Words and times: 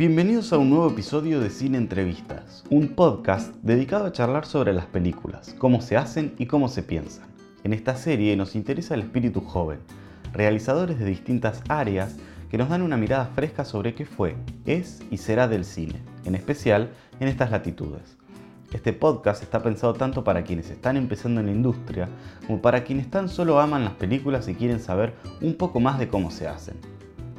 Bienvenidos 0.00 0.54
a 0.54 0.56
un 0.56 0.70
nuevo 0.70 0.88
episodio 0.88 1.40
de 1.40 1.50
Cine 1.50 1.76
Entrevistas, 1.76 2.64
un 2.70 2.88
podcast 2.88 3.54
dedicado 3.56 4.06
a 4.06 4.12
charlar 4.12 4.46
sobre 4.46 4.72
las 4.72 4.86
películas, 4.86 5.54
cómo 5.58 5.82
se 5.82 5.98
hacen 5.98 6.34
y 6.38 6.46
cómo 6.46 6.68
se 6.68 6.82
piensan. 6.82 7.28
En 7.64 7.74
esta 7.74 7.94
serie 7.94 8.34
nos 8.34 8.54
interesa 8.54 8.94
el 8.94 9.02
espíritu 9.02 9.42
joven, 9.42 9.80
realizadores 10.32 10.98
de 10.98 11.04
distintas 11.04 11.62
áreas 11.68 12.16
que 12.48 12.56
nos 12.56 12.70
dan 12.70 12.80
una 12.80 12.96
mirada 12.96 13.26
fresca 13.26 13.66
sobre 13.66 13.94
qué 13.94 14.06
fue, 14.06 14.36
es 14.64 15.02
y 15.10 15.18
será 15.18 15.48
del 15.48 15.66
cine, 15.66 16.00
en 16.24 16.34
especial 16.34 16.92
en 17.20 17.28
estas 17.28 17.50
latitudes. 17.50 18.16
Este 18.72 18.94
podcast 18.94 19.42
está 19.42 19.62
pensado 19.62 19.92
tanto 19.92 20.24
para 20.24 20.44
quienes 20.44 20.70
están 20.70 20.96
empezando 20.96 21.40
en 21.40 21.46
la 21.48 21.52
industria 21.52 22.08
como 22.46 22.62
para 22.62 22.84
quienes 22.84 23.10
tan 23.10 23.28
solo 23.28 23.60
aman 23.60 23.84
las 23.84 23.96
películas 23.96 24.48
y 24.48 24.54
quieren 24.54 24.80
saber 24.80 25.12
un 25.42 25.56
poco 25.56 25.78
más 25.78 25.98
de 25.98 26.08
cómo 26.08 26.30
se 26.30 26.48
hacen. 26.48 26.76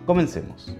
Comencemos. 0.05 0.77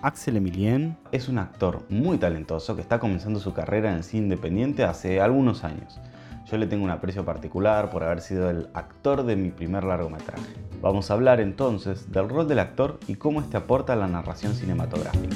Axel 0.00 0.36
Emilien 0.36 0.96
es 1.10 1.28
un 1.28 1.38
actor 1.38 1.82
muy 1.88 2.18
talentoso 2.18 2.76
que 2.76 2.82
está 2.82 3.00
comenzando 3.00 3.40
su 3.40 3.52
carrera 3.52 3.90
en 3.90 3.96
el 3.96 4.04
cine 4.04 4.24
independiente 4.24 4.84
hace 4.84 5.20
algunos 5.20 5.64
años. 5.64 5.98
Yo 6.46 6.56
le 6.56 6.68
tengo 6.68 6.84
un 6.84 6.90
aprecio 6.90 7.24
particular 7.24 7.90
por 7.90 8.04
haber 8.04 8.20
sido 8.20 8.48
el 8.48 8.68
actor 8.74 9.24
de 9.24 9.34
mi 9.34 9.50
primer 9.50 9.82
largometraje. 9.82 10.54
Vamos 10.80 11.10
a 11.10 11.14
hablar 11.14 11.40
entonces 11.40 12.12
del 12.12 12.28
rol 12.28 12.46
del 12.46 12.60
actor 12.60 13.00
y 13.08 13.16
cómo 13.16 13.40
este 13.40 13.56
aporta 13.56 13.94
a 13.94 13.96
la 13.96 14.06
narración 14.06 14.54
cinematográfica. 14.54 15.34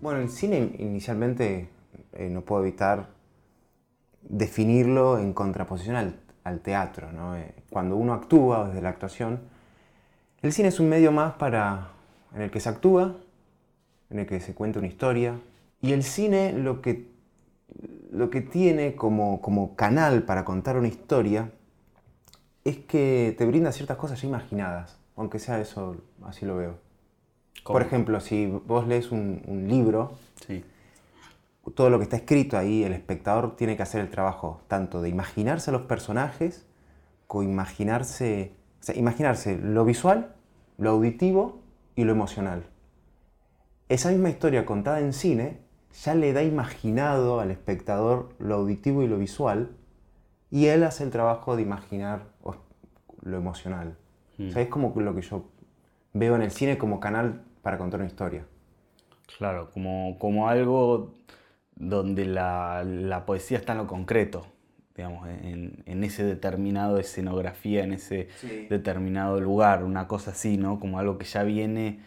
Bueno, 0.00 0.20
el 0.20 0.30
cine 0.30 0.74
inicialmente 0.78 1.68
eh, 2.14 2.30
no 2.30 2.40
puedo 2.40 2.62
evitar 2.62 3.10
definirlo 4.22 5.18
en 5.18 5.34
contraposición 5.34 5.96
al, 5.96 6.14
al 6.50 6.60
teatro. 6.60 7.12
¿no? 7.12 7.36
Eh, 7.36 7.54
cuando 7.70 7.96
uno 7.96 8.12
actúa 8.12 8.68
desde 8.68 8.82
la 8.82 8.90
actuación, 8.90 9.40
el 10.42 10.52
cine 10.52 10.68
es 10.68 10.80
un 10.80 10.88
medio 10.88 11.12
más 11.12 11.34
para, 11.34 11.88
en 12.34 12.42
el 12.42 12.50
que 12.50 12.60
se 12.60 12.68
actúa, 12.68 13.16
en 14.10 14.18
el 14.18 14.26
que 14.26 14.40
se 14.40 14.54
cuenta 14.54 14.78
una 14.78 14.88
historia. 14.88 15.34
Y 15.82 15.92
el 15.92 16.02
cine 16.02 16.52
lo 16.52 16.82
que, 16.82 17.08
lo 18.10 18.30
que 18.30 18.40
tiene 18.40 18.94
como, 18.94 19.40
como 19.40 19.76
canal 19.76 20.22
para 20.24 20.44
contar 20.44 20.76
una 20.76 20.88
historia 20.88 21.50
es 22.64 22.76
que 22.76 23.34
te 23.38 23.46
brinda 23.46 23.72
ciertas 23.72 23.96
cosas 23.96 24.20
ya 24.20 24.28
imaginadas, 24.28 24.98
aunque 25.16 25.38
sea 25.38 25.60
eso, 25.60 25.96
así 26.24 26.44
lo 26.44 26.56
veo. 26.56 26.74
Por 27.64 27.82
ejemplo, 27.82 28.20
si 28.20 28.46
vos 28.46 28.86
lees 28.86 29.10
un, 29.12 29.42
un 29.46 29.68
libro, 29.68 30.12
Sí. 30.46 30.64
Todo 31.74 31.90
lo 31.90 31.98
que 31.98 32.04
está 32.04 32.16
escrito 32.16 32.56
ahí, 32.56 32.84
el 32.84 32.92
espectador 32.92 33.56
tiene 33.56 33.76
que 33.76 33.82
hacer 33.82 34.00
el 34.00 34.10
trabajo 34.10 34.62
tanto 34.68 35.02
de 35.02 35.08
imaginarse 35.08 35.70
a 35.70 35.72
los 35.72 35.82
personajes, 35.82 36.66
como 37.26 37.42
imaginarse, 37.42 38.54
o 38.80 38.82
sea, 38.82 38.96
imaginarse 38.96 39.58
lo 39.58 39.84
visual, 39.84 40.34
lo 40.78 40.90
auditivo 40.90 41.60
y 41.94 42.04
lo 42.04 42.12
emocional. 42.12 42.64
Esa 43.88 44.10
misma 44.10 44.30
historia 44.30 44.64
contada 44.64 45.00
en 45.00 45.12
cine 45.12 45.58
ya 46.04 46.14
le 46.14 46.32
da 46.32 46.42
imaginado 46.42 47.40
al 47.40 47.50
espectador 47.50 48.30
lo 48.38 48.54
auditivo 48.54 49.02
y 49.02 49.08
lo 49.08 49.18
visual, 49.18 49.70
y 50.50 50.66
él 50.66 50.82
hace 50.84 51.04
el 51.04 51.10
trabajo 51.10 51.56
de 51.56 51.62
imaginar 51.62 52.26
lo 53.22 53.36
emocional. 53.36 53.96
O 54.38 54.50
sea, 54.50 54.62
es 54.62 54.68
como 54.68 54.94
lo 54.98 55.14
que 55.14 55.20
yo 55.20 55.44
veo 56.14 56.34
en 56.34 56.42
el 56.42 56.50
cine 56.50 56.78
como 56.78 56.98
canal 56.98 57.42
para 57.62 57.76
contar 57.76 58.00
una 58.00 58.08
historia. 58.08 58.46
Claro, 59.38 59.70
como, 59.70 60.18
como 60.18 60.48
algo 60.48 61.12
donde 61.80 62.26
la, 62.26 62.84
la 62.84 63.26
poesía 63.26 63.58
está 63.58 63.72
en 63.72 63.78
lo 63.78 63.86
concreto, 63.88 64.46
digamos, 64.94 65.26
en, 65.28 65.82
en 65.86 66.04
ese 66.04 66.22
determinado 66.24 66.98
escenografía, 66.98 67.82
en 67.82 67.92
ese 67.94 68.28
Sí. 68.40 68.66
determinado 68.70 69.40
lugar, 69.40 69.82
una 69.82 70.06
cosa 70.06 70.30
así, 70.32 70.56
¿no? 70.58 70.78
Como 70.78 70.98
algo 70.98 71.16
que 71.18 71.24
ya 71.24 71.42
viene, 71.42 72.00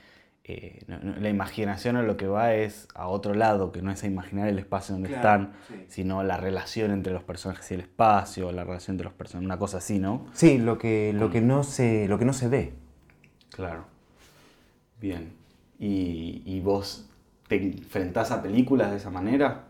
eh, 0.43 0.79
no- 0.87 0.99
no- 0.99 1.15
la 1.15 1.29
imaginación 1.29 1.95
a 1.95 2.03
lo 2.03 2.17
que 2.17 2.27
va 2.27 2.53
es 2.53 2.87
a 2.93 3.07
otro 3.07 3.33
lado, 3.33 3.71
que 3.71 3.81
no 3.81 3.91
es 3.91 4.03
a 4.03 4.07
imaginar 4.07 4.47
el 4.47 4.59
espacio 4.59 4.93
donde 4.93 5.09
Claro, 5.09 5.21
están, 5.45 5.53
sí. 5.67 5.85
sino 5.87 6.21
la 6.23 6.37
relación 6.37 6.91
entre 6.91 7.11
los 7.13 7.23
personajes 7.23 7.71
y 7.71 7.73
el 7.73 7.79
espacio, 7.79 8.51
la 8.51 8.63
relación 8.63 8.93
entre 8.95 9.05
los 9.05 9.13
personajes, 9.13 9.45
una 9.45 9.57
cosa 9.57 9.77
así, 9.79 9.97
¿no? 9.99 10.27
Sí, 10.33 10.59
lo 10.59 10.77
que, 10.77 11.13
lo 11.13 11.31
que, 11.31 11.41
no, 11.41 11.63
se, 11.63 12.07
lo 12.07 12.19
que 12.19 12.25
no 12.25 12.33
se 12.33 12.47
ve. 12.47 12.73
Claro. 13.55 13.85
Bien. 14.99 15.33
¿Y, 15.79 16.43
y 16.45 16.59
vos 16.61 17.09
te 17.59 17.77
enfrentás 17.79 18.31
a 18.31 18.41
películas 18.41 18.91
de 18.91 18.97
esa 18.97 19.09
manera? 19.09 19.63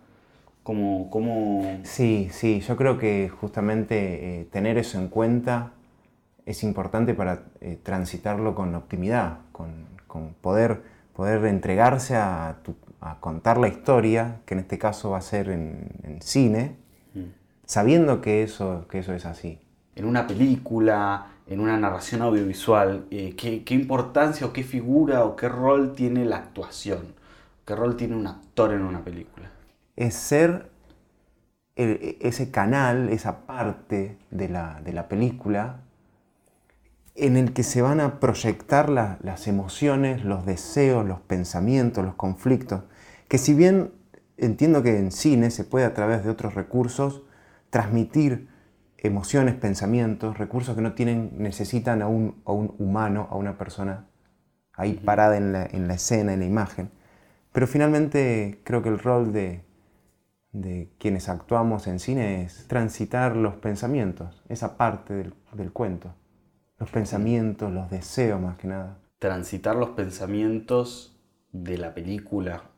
¿Cómo, 0.63 1.09
cómo... 1.09 1.79
Sí, 1.83 2.29
sí, 2.31 2.61
yo 2.61 2.77
creo 2.77 2.97
que 2.97 3.29
justamente 3.29 4.41
eh, 4.41 4.45
tener 4.45 4.77
eso 4.77 4.97
en 4.97 5.09
cuenta 5.09 5.71
es 6.45 6.63
importante 6.63 7.13
para 7.13 7.43
eh, 7.61 7.77
transitarlo 7.83 8.55
con 8.55 8.75
optimidad, 8.75 9.39
con, 9.51 9.71
con 10.07 10.33
poder, 10.41 10.81
poder 11.15 11.45
entregarse 11.45 12.15
a, 12.15 12.57
tu- 12.63 12.75
a 13.01 13.19
contar 13.19 13.57
la 13.57 13.67
historia, 13.67 14.37
que 14.45 14.53
en 14.55 14.61
este 14.61 14.77
caso 14.77 15.11
va 15.11 15.19
a 15.19 15.21
ser 15.21 15.49
en, 15.49 15.89
en 16.03 16.21
cine, 16.21 16.77
sabiendo 17.65 18.21
que 18.21 18.43
eso, 18.43 18.85
que 18.89 18.99
eso 18.99 19.13
es 19.13 19.25
así. 19.25 19.59
en 19.95 20.05
una 20.05 20.25
película, 20.27 21.27
en 21.47 21.59
una 21.59 21.77
narración 21.77 22.21
audiovisual, 22.21 23.05
eh, 23.11 23.35
¿qué, 23.37 23.63
qué 23.63 23.73
importancia 23.75 24.47
o 24.47 24.53
qué 24.53 24.63
figura 24.63 25.23
o 25.25 25.35
qué 25.35 25.49
rol 25.49 25.93
tiene 25.93 26.25
la 26.25 26.37
actuación? 26.37 27.13
¿Qué 27.65 27.75
rol 27.75 27.97
tiene 27.97 28.15
un 28.15 28.25
actor 28.27 28.71
en 28.73 28.83
una 28.83 29.03
película? 29.03 29.51
es 29.95 30.13
ser 30.15 30.69
el- 31.75 32.17
ese 32.21 32.49
canal, 32.51 33.09
esa 33.09 33.45
parte 33.45 34.17
de 34.31 34.49
la, 34.49 34.81
de 34.83 34.91
la 34.93 35.07
película 35.07 35.81
en 37.15 37.37
el 37.37 37.53
que 37.53 37.63
se 37.63 37.81
van 37.81 37.99
a 37.99 38.19
proyectar 38.19 38.89
la- 38.89 39.19
las 39.21 39.47
emociones, 39.47 40.23
los 40.23 40.45
deseos, 40.45 41.05
los 41.05 41.19
pensamientos, 41.21 42.03
los 42.03 42.15
conflictos, 42.15 42.83
que 43.27 43.37
si 43.37 43.53
bien 43.53 43.91
entiendo 44.37 44.81
que 44.83 44.97
en 44.97 45.11
cine 45.11 45.51
se 45.51 45.63
puede 45.63 45.85
a 45.85 45.93
través 45.93 46.23
de 46.23 46.31
otros 46.31 46.55
recursos 46.55 47.21
transmitir 47.69 48.47
emociones, 48.97 49.53
pensamientos, 49.55 50.37
recursos 50.37 50.75
que 50.75 50.81
no 50.81 50.93
tienen, 50.93 51.31
necesitan 51.37 52.01
a 52.01 52.07
un, 52.07 52.41
a 52.45 52.51
un 52.51 52.73
humano, 52.79 53.27
a 53.29 53.35
una 53.35 53.57
persona 53.57 54.07
ahí 54.73 54.93
parada 54.95 55.37
en 55.37 55.53
la, 55.53 55.65
en 55.65 55.87
la 55.87 55.95
escena, 55.95 56.33
en 56.33 56.39
la 56.39 56.45
imagen. 56.45 56.91
Pero 57.53 57.67
finalmente 57.67 58.59
creo 58.65 58.81
que 58.83 58.89
el 58.89 58.99
rol 58.99 59.31
de, 59.33 59.63
de 60.51 60.89
quienes 60.99 61.29
actuamos 61.29 61.87
en 61.87 61.99
cine 61.99 62.43
es 62.43 62.67
transitar 62.67 63.35
los 63.35 63.55
pensamientos, 63.55 64.43
esa 64.49 64.77
parte 64.77 65.13
del, 65.13 65.33
del 65.53 65.71
cuento. 65.71 66.13
Los 66.79 66.89
pensamientos, 66.91 67.71
los 67.71 67.89
deseos 67.89 68.41
más 68.41 68.57
que 68.57 68.67
nada. 68.67 68.99
Transitar 69.17 69.75
los 69.75 69.89
pensamientos 69.89 71.19
de 71.51 71.79
la 71.79 71.95
película. 71.95 72.69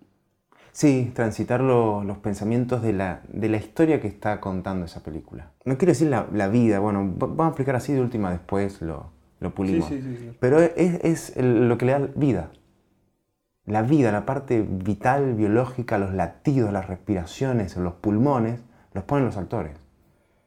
Sí, 0.71 1.11
transitar 1.15 1.61
lo- 1.61 2.03
los 2.03 2.17
pensamientos 2.17 2.81
de 2.81 2.93
la, 2.93 3.21
de 3.29 3.47
la 3.49 3.57
historia 3.57 4.01
que 4.01 4.07
está 4.07 4.41
contando 4.41 4.85
esa 4.85 5.01
película. 5.03 5.51
No 5.63 5.77
quiero 5.77 5.91
decir 5.91 6.09
la, 6.09 6.27
la 6.33 6.49
vida, 6.49 6.79
bueno, 6.79 6.99
va- 7.17 7.27
vamos 7.27 7.45
a 7.45 7.47
explicar 7.49 7.75
así 7.77 7.93
de 7.93 8.01
última 8.01 8.31
después 8.31 8.81
lo, 8.81 9.11
lo 9.39 9.55
pulimos. 9.55 9.89
sí, 9.89 10.01
sí, 10.01 10.17
sí. 10.17 10.37
Pero 10.39 10.59
es, 10.59 10.99
es 11.03 11.37
el- 11.37 11.69
lo 11.69 11.77
que 11.77 11.85
le 11.85 11.91
da 11.93 11.99
vida. 12.15 12.51
La 13.65 13.81
vida, 13.81 14.11
la 14.11 14.25
parte 14.25 14.61
vital, 14.67 15.33
biológica, 15.35 15.97
los 15.97 16.13
latidos, 16.13 16.71
las 16.71 16.87
respiraciones, 16.87 17.75
los 17.77 17.93
pulmones, 17.95 18.61
los 18.93 19.03
ponen 19.05 19.25
los 19.25 19.37
actores. 19.37 19.77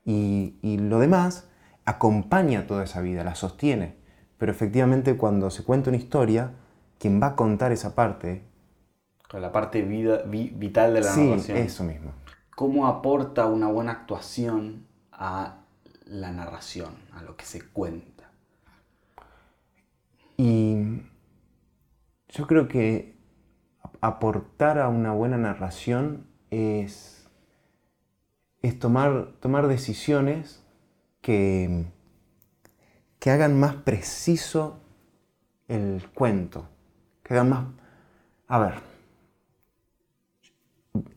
Y, 0.04 0.56
y 0.62 0.78
lo 0.78 1.00
demás 1.00 1.48
acompaña 1.84 2.66
toda 2.66 2.84
esa 2.84 3.00
vida, 3.02 3.24
la 3.24 3.34
sostiene. 3.36 3.96
Pero 4.38 4.52
efectivamente 4.52 5.16
cuando 5.16 5.50
se 5.50 5.64
cuenta 5.64 5.90
una 5.90 5.98
historia, 5.98 6.52
quien 6.98 7.22
va 7.22 7.28
a 7.28 7.36
contar 7.36 7.72
esa 7.72 7.94
parte, 7.94 8.44
Con 9.30 9.40
la 9.42 9.52
parte 9.52 9.82
vida, 9.82 10.22
vi- 10.26 10.50
vital 10.50 10.92
de 10.92 11.00
la 11.02 11.14
sí, 11.14 11.22
narración. 11.22 11.58
eso 11.58 11.84
mismo. 11.84 12.12
¿Cómo 12.56 12.86
aporta 12.88 13.46
una 13.46 13.68
buena 13.68 13.92
actuación 13.92 14.86
a 15.12 15.64
la 16.06 16.32
narración, 16.32 16.94
a 17.12 17.22
lo 17.22 17.36
que 17.36 17.44
se 17.46 17.62
cuenta? 17.70 18.30
Y 20.38 21.02
yo 22.28 22.46
creo 22.46 22.68
que 22.68 23.17
aportar 24.00 24.78
a 24.78 24.88
una 24.88 25.12
buena 25.12 25.36
narración 25.36 26.26
es, 26.50 27.28
tomar, 28.78 29.68
decisiones 29.68 30.64
que, 31.20 31.86
hagan 33.26 33.58
más 33.58 33.74
preciso 33.74 34.80
el 35.68 36.08
cuento, 36.14 36.68
que 37.22 37.34
hagan 37.34 37.50
más... 37.50 37.66
A 38.46 38.58
ver, 38.58 38.74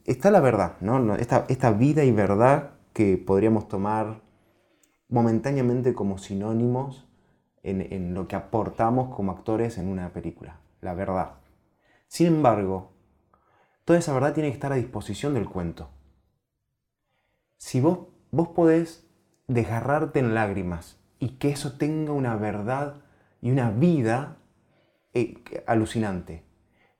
está 0.06 0.30
la 0.32 0.42
verdad, 0.42 0.76
¿no? 0.82 1.16
Esta, 1.16 1.46
esta 1.48 1.72
vida 1.72 2.04
y 2.04 2.12
verdad 2.12 2.72
que 2.94 3.18
podríamos 3.18 3.70
tomar 3.70 4.22
momentáneamente 5.08 5.94
como 5.94 6.18
sinónimos 6.18 7.08
en 7.64 8.14
lo 8.14 8.28
que 8.28 8.36
aportamos 8.36 9.16
como 9.16 9.32
actores 9.32 9.78
en 9.78 9.88
una 9.88 10.10
película, 10.10 10.60
la 10.82 10.94
verdad. 10.96 11.41
Sin 12.12 12.28
embargo, 12.28 12.92
toda 13.86 13.98
esa 13.98 14.12
verdad 14.14 14.34
tiene 14.34 14.50
que 14.50 14.56
estar 14.56 14.74
a 14.74 14.76
disposición 14.76 15.34
del 15.34 15.48
cuento. 15.48 15.92
Si 17.56 17.80
vos, 17.80 18.00
vos 18.32 18.50
podés 18.50 19.08
desgarrarte 19.48 20.20
en 20.20 20.34
lágrimas 20.34 21.00
y 21.20 21.38
que 21.38 21.52
eso 21.52 21.78
tenga 21.78 22.12
una 22.12 22.36
verdad 22.36 22.96
y 23.42 23.50
una 23.50 23.72
vida 23.72 24.40
eh, 25.14 25.42
alucinante. 25.66 26.44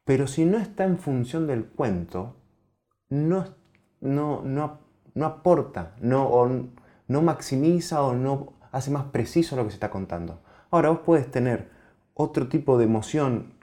Pero 0.06 0.28
si 0.28 0.46
no 0.46 0.58
está 0.58 0.86
en 0.86 0.98
función 0.98 1.46
del 1.46 1.66
cuento, 1.66 2.38
no, 3.10 3.54
no, 4.00 4.44
no, 4.44 4.80
no 5.14 5.26
aporta, 5.26 5.94
no, 6.00 6.48
no 7.10 7.22
maximiza 7.22 8.02
o 8.02 8.14
no 8.14 8.54
hace 8.72 8.92
más 8.92 9.04
preciso 9.08 9.58
lo 9.58 9.66
que 9.66 9.72
se 9.72 9.76
está 9.76 9.90
contando. 9.90 10.42
Ahora 10.70 10.88
vos 10.88 11.00
puedes 11.06 11.30
tener 11.30 11.70
otro 12.14 12.48
tipo 12.48 12.78
de 12.78 12.86
emoción 12.86 13.60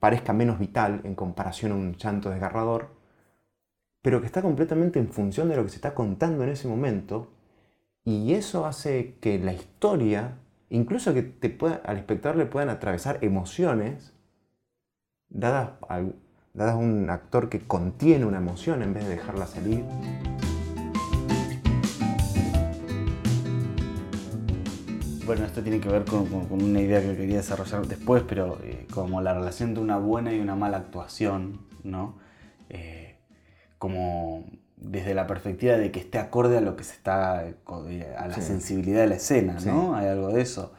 parezca 0.00 0.32
menos 0.32 0.58
vital 0.58 1.00
en 1.04 1.14
comparación 1.14 1.72
a 1.72 1.74
un 1.74 1.96
llanto 1.96 2.30
desgarrador, 2.30 2.90
pero 4.02 4.20
que 4.20 4.26
está 4.26 4.42
completamente 4.42 4.98
en 4.98 5.08
función 5.08 5.48
de 5.48 5.56
lo 5.56 5.64
que 5.64 5.70
se 5.70 5.76
está 5.76 5.94
contando 5.94 6.44
en 6.44 6.50
ese 6.50 6.68
momento, 6.68 7.32
y 8.04 8.34
eso 8.34 8.64
hace 8.64 9.16
que 9.20 9.38
la 9.38 9.52
historia, 9.52 10.38
incluso 10.70 11.12
que 11.12 11.22
te 11.22 11.58
al 11.84 11.98
espectador 11.98 12.38
le 12.38 12.46
puedan 12.46 12.70
atravesar 12.70 13.18
emociones, 13.22 14.14
dadas, 15.28 15.72
dadas 16.54 16.74
a 16.74 16.78
un 16.78 17.10
actor 17.10 17.48
que 17.48 17.60
contiene 17.60 18.24
una 18.24 18.38
emoción 18.38 18.82
en 18.82 18.94
vez 18.94 19.04
de 19.04 19.16
dejarla 19.16 19.46
salir. 19.46 19.84
Bueno, 25.28 25.44
esto 25.44 25.62
tiene 25.62 25.78
que 25.78 25.90
ver 25.90 26.06
con, 26.06 26.26
una 26.50 26.80
idea 26.80 27.02
que 27.02 27.14
quería 27.14 27.36
desarrollar 27.36 27.86
después, 27.86 28.22
pero 28.26 28.58
eh, 28.64 28.86
como 28.90 29.20
la 29.20 29.34
relación 29.34 29.74
de 29.74 29.80
una 29.80 29.98
buena 29.98 30.32
y 30.32 30.40
una 30.40 30.56
mala 30.56 30.78
actuación, 30.78 31.66
¿no? 31.84 32.16
Eh, 32.70 33.18
como 33.76 34.46
desde 34.78 35.12
la 35.12 35.26
perspectiva 35.26 35.76
de 35.76 35.90
que 35.90 36.00
esté 36.00 36.16
acorde 36.16 36.56
a 36.56 36.62
lo 36.62 36.76
que 36.76 36.84
se 36.84 36.94
está, 36.94 37.46
eh, 37.46 38.16
a 38.16 38.26
la 38.26 38.36
sensibilidad 38.36 39.02
de 39.02 39.06
la 39.08 39.16
escena, 39.16 39.58
¿no? 39.66 39.94
Hay 39.94 40.06
algo 40.06 40.28
de 40.28 40.40
eso. 40.40 40.72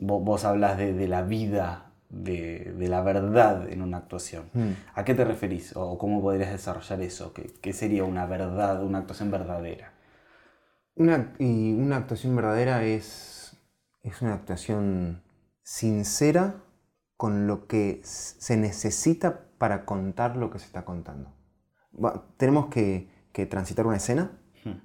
vos, 0.00 0.44
hablas 0.46 0.78
de, 0.78 1.06
la 1.06 1.20
vida, 1.20 1.90
de, 2.08 2.74
la 2.88 3.02
verdad 3.02 3.68
en 3.70 3.82
una 3.82 3.98
actuación. 3.98 4.44
Hmm. 4.54 4.70
¿A 4.94 5.04
qué 5.04 5.12
te 5.12 5.26
referís? 5.26 5.76
¿O 5.76 5.98
cómo 5.98 6.22
podrías 6.22 6.52
desarrollar 6.52 7.02
eso? 7.02 7.34
qué 7.34 7.72
sería 7.74 8.04
una 8.04 8.24
verdad, 8.24 8.82
una 8.82 9.00
actuación 9.00 9.30
verdadera? 9.30 9.93
Una, 10.96 11.34
y 11.38 11.72
una 11.72 11.96
actuación 11.96 12.36
verdadera 12.36 12.84
es, 12.84 13.56
es 14.02 14.22
una 14.22 14.34
actuación 14.34 15.22
sincera 15.62 16.62
con 17.16 17.46
lo 17.46 17.66
que 17.66 18.00
se 18.04 18.56
necesita 18.56 19.46
para 19.58 19.84
contar 19.84 20.36
lo 20.36 20.50
que 20.50 20.58
se 20.58 20.66
está 20.66 20.84
contando. 20.84 21.34
tenemos 22.36 22.66
que, 22.66 23.12
transitar 23.50 23.86
una 23.86 23.96
escena 23.96 24.38
hmm. 24.64 24.78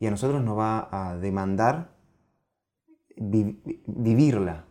y 0.00 0.06
a 0.06 0.10
nosotros 0.10 0.42
nos 0.42 0.58
va 0.58 0.88
a 0.90 1.16
demandar 1.16 1.94
vivirla, 3.16 4.64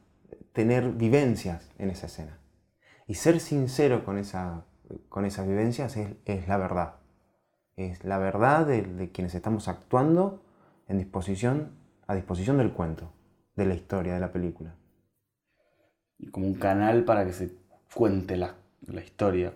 tener 0.52 0.92
vivencias 0.92 1.72
en 1.78 1.90
esa 1.92 2.08
escena. 2.08 2.40
Y 3.08 3.14
ser 3.14 3.40
sincero 3.40 4.04
con, 4.04 4.18
esa, 4.18 4.66
con 5.08 5.26
esas 5.26 5.48
vivencias 5.48 5.96
es, 5.96 6.48
la 6.48 6.58
verdad. 6.58 6.96
Es 7.78 8.04
la 8.04 8.18
verdad 8.18 8.68
de 8.68 9.12
quienes 9.12 9.34
estamos 9.36 9.68
actuando 9.68 10.44
en 10.88 10.98
disposición, 10.98 11.72
a 12.08 12.16
disposición 12.16 12.58
del 12.58 12.72
cuento, 12.72 13.12
de 13.56 13.66
la 13.66 13.76
historia, 13.76 14.14
de 14.14 14.20
la 14.20 14.32
película. 14.32 14.76
Y 16.18 16.28
como 16.28 16.48
un 16.48 16.56
canal 16.56 17.04
para 17.06 17.26
que 17.26 17.34
se 17.34 17.52
cuente 17.94 18.38
la, 18.38 18.56
historia. 19.06 19.54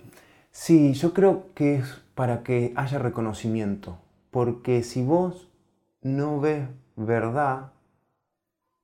Sí, 0.51 0.93
yo 0.93 1.13
creo 1.13 1.53
que 1.53 1.75
es 1.75 2.01
para 2.15 2.43
que 2.43 2.73
haya 2.75 2.99
reconocimiento, 2.99 3.97
porque 4.31 4.83
si 4.83 5.03
vos 5.03 5.49
no 6.01 6.39
ves 6.39 6.67
verdad, 6.95 7.71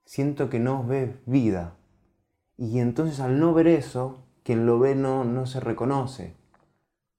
siento 0.05 0.49
que 0.49 0.59
no 0.59 0.85
ves 0.85 1.11
vida. 1.25 1.75
Y 2.57 2.79
entonces 2.79 3.19
al 3.19 3.39
no 3.39 3.53
ver 3.53 3.67
eso, 3.67 4.23
quien 4.43 4.65
lo 4.65 4.79
ve 4.79 4.95
no, 4.95 5.23
no 5.23 5.45
se 5.45 5.59
reconoce. 5.59 6.35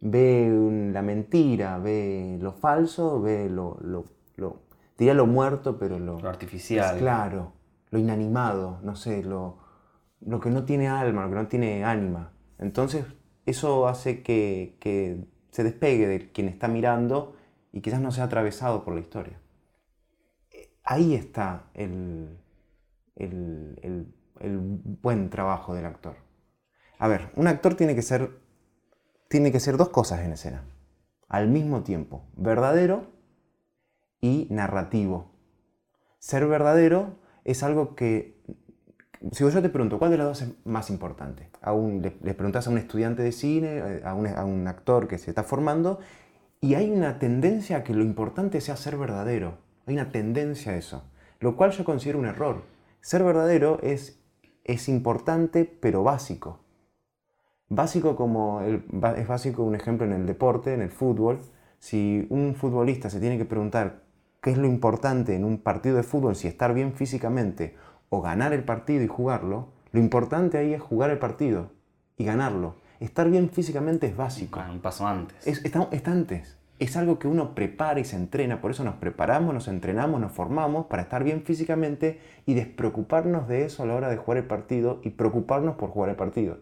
Ve 0.00 0.90
la 0.92 1.02
mentira, 1.02 1.78
ve 1.78 2.38
lo 2.40 2.52
falso, 2.52 3.20
ve 3.20 3.48
lo, 3.48 3.78
lo, 3.80 4.04
diría 4.98 5.14
lo 5.14 5.26
muerto, 5.26 5.78
pero 5.78 5.98
lo, 5.98 6.18
artificial. 6.28 6.98
Claro, 6.98 7.52
lo 7.90 7.98
inanimado, 7.98 8.80
no 8.82 8.96
sé, 8.96 9.22
lo, 9.22 9.58
lo 10.20 10.40
que 10.40 10.50
no 10.50 10.64
tiene 10.64 10.88
alma, 10.88 11.24
lo 11.24 11.30
que 11.30 11.36
no 11.36 11.46
tiene 11.48 11.84
ánima. 11.84 12.32
Entonces, 12.58 13.04
eso 13.46 13.88
hace 13.88 14.22
que, 14.22 15.26
se 15.50 15.62
despegue 15.62 16.08
de 16.08 16.32
quien 16.32 16.48
está 16.48 16.66
mirando 16.66 17.36
y 17.72 17.80
quizás 17.80 18.00
no 18.00 18.10
sea 18.10 18.24
atravesado 18.24 18.84
por 18.84 18.94
la 18.94 19.00
historia. 19.00 19.38
Ahí 20.82 21.14
está 21.14 21.64
el, 21.74 22.38
el, 23.16 24.12
el 24.40 24.58
buen 24.58 25.30
trabajo 25.30 25.74
del 25.74 25.86
actor. 25.86 26.16
A 26.98 27.08
ver, 27.08 27.30
un 27.36 27.46
actor 27.46 27.74
tiene 27.74 27.94
que 27.94 28.02
ser 28.02 28.42
tiene 29.28 29.50
que 29.50 29.58
ser 29.58 29.76
dos 29.76 29.88
cosas 29.88 30.20
en 30.20 30.32
escena 30.32 30.62
al 31.28 31.48
mismo 31.48 31.82
tiempo, 31.82 32.24
verdadero 32.36 33.06
y 34.24 34.46
narrativo. 34.48 35.26
Ser 36.18 36.46
verdadero 36.46 37.18
es 37.44 37.62
algo 37.62 37.94
que, 37.94 38.40
si 39.32 39.44
yo 39.44 39.50
te 39.50 39.68
pregunto, 39.68 39.98
¿cuál 39.98 40.12
de 40.12 40.16
las 40.16 40.26
dos 40.26 40.40
es 40.40 40.54
más 40.64 40.88
importante? 40.88 41.50
A 41.60 41.74
le, 41.74 42.10
preguntas 42.10 42.66
a 42.66 42.70
un 42.70 42.78
estudiante 42.78 43.22
de 43.22 43.32
cine, 43.32 43.76
eh, 43.76 44.02
a 44.02 44.14
un, 44.14 44.26
a 44.26 44.46
un 44.46 44.66
actor 44.66 45.08
que 45.08 45.18
se 45.18 45.30
está 45.30 45.42
formando, 45.42 45.98
y 46.62 46.74
hay 46.74 46.90
una 46.90 47.18
tendencia 47.18 47.76
a 47.76 47.84
que 47.84 47.92
lo 47.92 48.02
importante 48.02 48.62
sea 48.62 48.78
ser 48.78 48.96
verdadero. 48.96 49.58
Hay 49.84 49.92
una 49.92 50.10
tendencia 50.10 50.72
a 50.72 50.76
eso, 50.76 51.04
lo 51.40 51.54
cual 51.54 51.72
yo 51.72 51.84
considero 51.84 52.18
un 52.18 52.24
error. 52.24 52.62
Ser 53.02 53.24
verdadero 53.24 53.78
es, 53.82 54.22
es 54.64 54.88
importante, 54.88 55.66
pero 55.66 56.02
básico. 56.02 56.60
Básico 57.68 58.16
como 58.16 58.62
es 58.62 59.28
básico 59.28 59.64
un 59.64 59.74
ejemplo 59.74 60.06
en 60.06 60.14
el 60.14 60.24
deporte, 60.24 60.72
en 60.72 60.80
el 60.80 60.90
fútbol. 60.90 61.40
Si 61.78 62.26
un 62.30 62.54
futbolista 62.54 63.10
se 63.10 63.20
tiene 63.20 63.36
que 63.36 63.44
preguntar 63.44 64.03
qué 64.44 64.50
es 64.50 64.58
lo 64.58 64.66
importante 64.66 65.34
en 65.34 65.42
un 65.42 65.56
partido 65.56 65.96
de 65.96 66.02
fútbol, 66.02 66.36
si 66.36 66.48
estar 66.48 66.74
bien 66.74 66.92
físicamente 66.92 67.76
o 68.10 68.20
ganar 68.20 68.52
el 68.52 68.62
partido 68.62 69.02
y 69.02 69.06
jugarlo, 69.06 69.68
lo 69.90 70.00
importante 70.00 70.58
ahí 70.58 70.74
es 70.74 70.82
jugar 70.82 71.08
el 71.08 71.16
partido 71.16 71.70
y 72.18 72.26
ganarlo. 72.26 72.76
Estar 73.00 73.30
bien 73.30 73.48
físicamente 73.48 74.06
es 74.06 74.14
básico. 74.14 74.60
un 74.70 74.80
paso 74.80 75.06
antes. 75.06 75.46
Es, 75.46 75.64
está, 75.64 75.88
antes. 76.10 76.58
Es 76.78 76.94
algo 76.98 77.18
que 77.18 77.26
uno 77.26 77.54
prepara 77.54 78.00
y 78.00 78.04
se 78.04 78.16
entrena, 78.16 78.60
por 78.60 78.70
eso 78.70 78.84
nos 78.84 78.96
preparamos, 78.96 79.54
nos 79.54 79.66
entrenamos, 79.66 80.20
nos 80.20 80.32
formamos 80.32 80.86
para 80.86 81.04
estar 81.04 81.24
bien 81.24 81.42
físicamente 81.42 82.20
y 82.44 82.52
despreocuparnos 82.52 83.48
de 83.48 83.64
eso 83.64 83.82
a 83.82 83.86
la 83.86 83.94
hora 83.94 84.10
de 84.10 84.18
jugar 84.18 84.36
el 84.36 84.46
partido 84.46 85.00
y 85.02 85.10
preocuparnos 85.10 85.76
por 85.76 85.88
jugar 85.88 86.10
el 86.10 86.16
partido. 86.16 86.58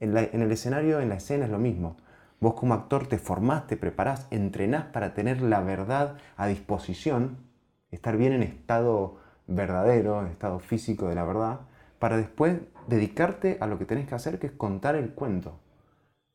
En, 0.00 0.14
en 0.18 0.42
el 0.42 0.52
escenario, 0.52 1.00
en 1.00 1.08
la 1.08 1.14
escena 1.14 1.46
es 1.46 1.50
lo 1.50 1.58
mismo. 1.58 1.96
Vos 2.42 2.54
como 2.54 2.74
actor 2.74 3.06
te 3.06 3.18
formás, 3.18 3.68
te 3.68 3.76
preparás, 3.76 4.26
entrenás 4.32 4.86
para 4.86 5.14
tener 5.14 5.40
la 5.40 5.60
verdad 5.60 6.16
a 6.36 6.48
disposición, 6.48 7.36
estar 7.92 8.16
bien 8.16 8.32
en 8.32 8.42
estado 8.42 9.20
verdadero, 9.46 10.20
en 10.20 10.26
estado 10.26 10.58
físico 10.58 11.06
de 11.06 11.14
la 11.14 11.22
verdad, 11.22 11.60
para 12.00 12.16
después 12.16 12.58
dedicarte 12.88 13.58
a 13.60 13.68
lo 13.68 13.78
que 13.78 13.84
tenés 13.84 14.08
que 14.08 14.16
hacer, 14.16 14.40
que 14.40 14.48
es 14.48 14.52
contar 14.52 14.96
el 14.96 15.10
cuento. 15.10 15.60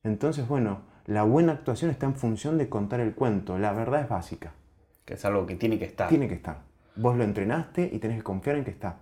Entonces, 0.02 0.48
bueno, 0.48 0.84
la 1.08 1.24
buena 1.24 1.52
actuación 1.52 1.92
está 1.92 2.06
en 2.06 2.16
función 2.16 2.58
de 2.58 2.70
contar 2.70 3.02
el 3.02 3.14
cuento. 3.14 3.58
La 3.58 3.74
verdad 3.74 4.04
es 4.04 4.08
básica. 4.08 4.54
Que 5.04 5.16
es 5.16 5.26
algo 5.26 5.46
que 5.46 5.56
tiene 5.56 5.78
que 5.78 5.84
estar. 5.84 6.08
Tiene 6.08 6.30
que 6.30 6.36
estar. 6.36 6.60
Vos 6.96 7.18
lo 7.18 7.26
entrenaste 7.26 7.90
y 7.92 8.00
tenés 8.00 8.16
que 8.16 8.24
confiar 8.24 8.56
en 8.56 8.64
que 8.64 8.72
está. 8.72 9.00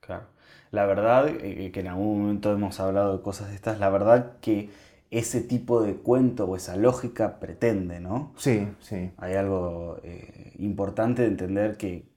Claro. 0.00 0.24
La 0.72 0.84
verdad, 0.84 1.28
eh, 1.28 1.70
que 1.72 1.78
en 1.78 1.86
algún 1.86 2.22
momento 2.22 2.52
hemos 2.52 2.80
hablado 2.80 3.18
de 3.18 3.22
cosas 3.22 3.50
de 3.50 3.54
estas, 3.54 3.78
la 3.78 3.88
verdad 3.88 4.32
que 4.40 4.70
ese 5.10 5.40
tipo 5.40 5.82
de 5.82 5.94
cuento 5.96 6.46
o 6.46 6.56
esa 6.56 6.76
lógica 6.76 7.38
pretende, 7.38 8.00
¿no? 8.00 8.32
Sí, 8.36 8.68
sí. 8.80 9.12
Hay 9.16 9.34
algo 9.34 10.00
eh, 10.02 10.52
importante 10.58 11.22
de 11.22 11.28
entender 11.28 11.76
que, 11.76 12.12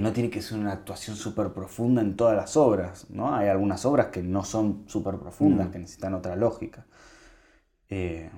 no 0.00 0.12
tiene 0.12 0.28
que 0.28 0.42
ser 0.42 0.58
una 0.58 0.72
actuación 0.72 1.14
súper 1.14 1.52
profunda 1.52 2.02
en 2.02 2.16
todas 2.16 2.34
las 2.34 2.56
obras, 2.56 3.06
¿no? 3.10 3.32
Hay 3.32 3.46
algunas 3.46 3.84
obras 3.84 4.08
que 4.08 4.24
no 4.24 4.42
son 4.42 4.82
súper 4.88 5.18
profundas, 5.18 5.68
mm. 5.68 5.70
que 5.70 5.78
necesitan 5.78 6.14
otra 6.14 6.34
lógica. 6.34 6.84
Eh, 7.88 8.28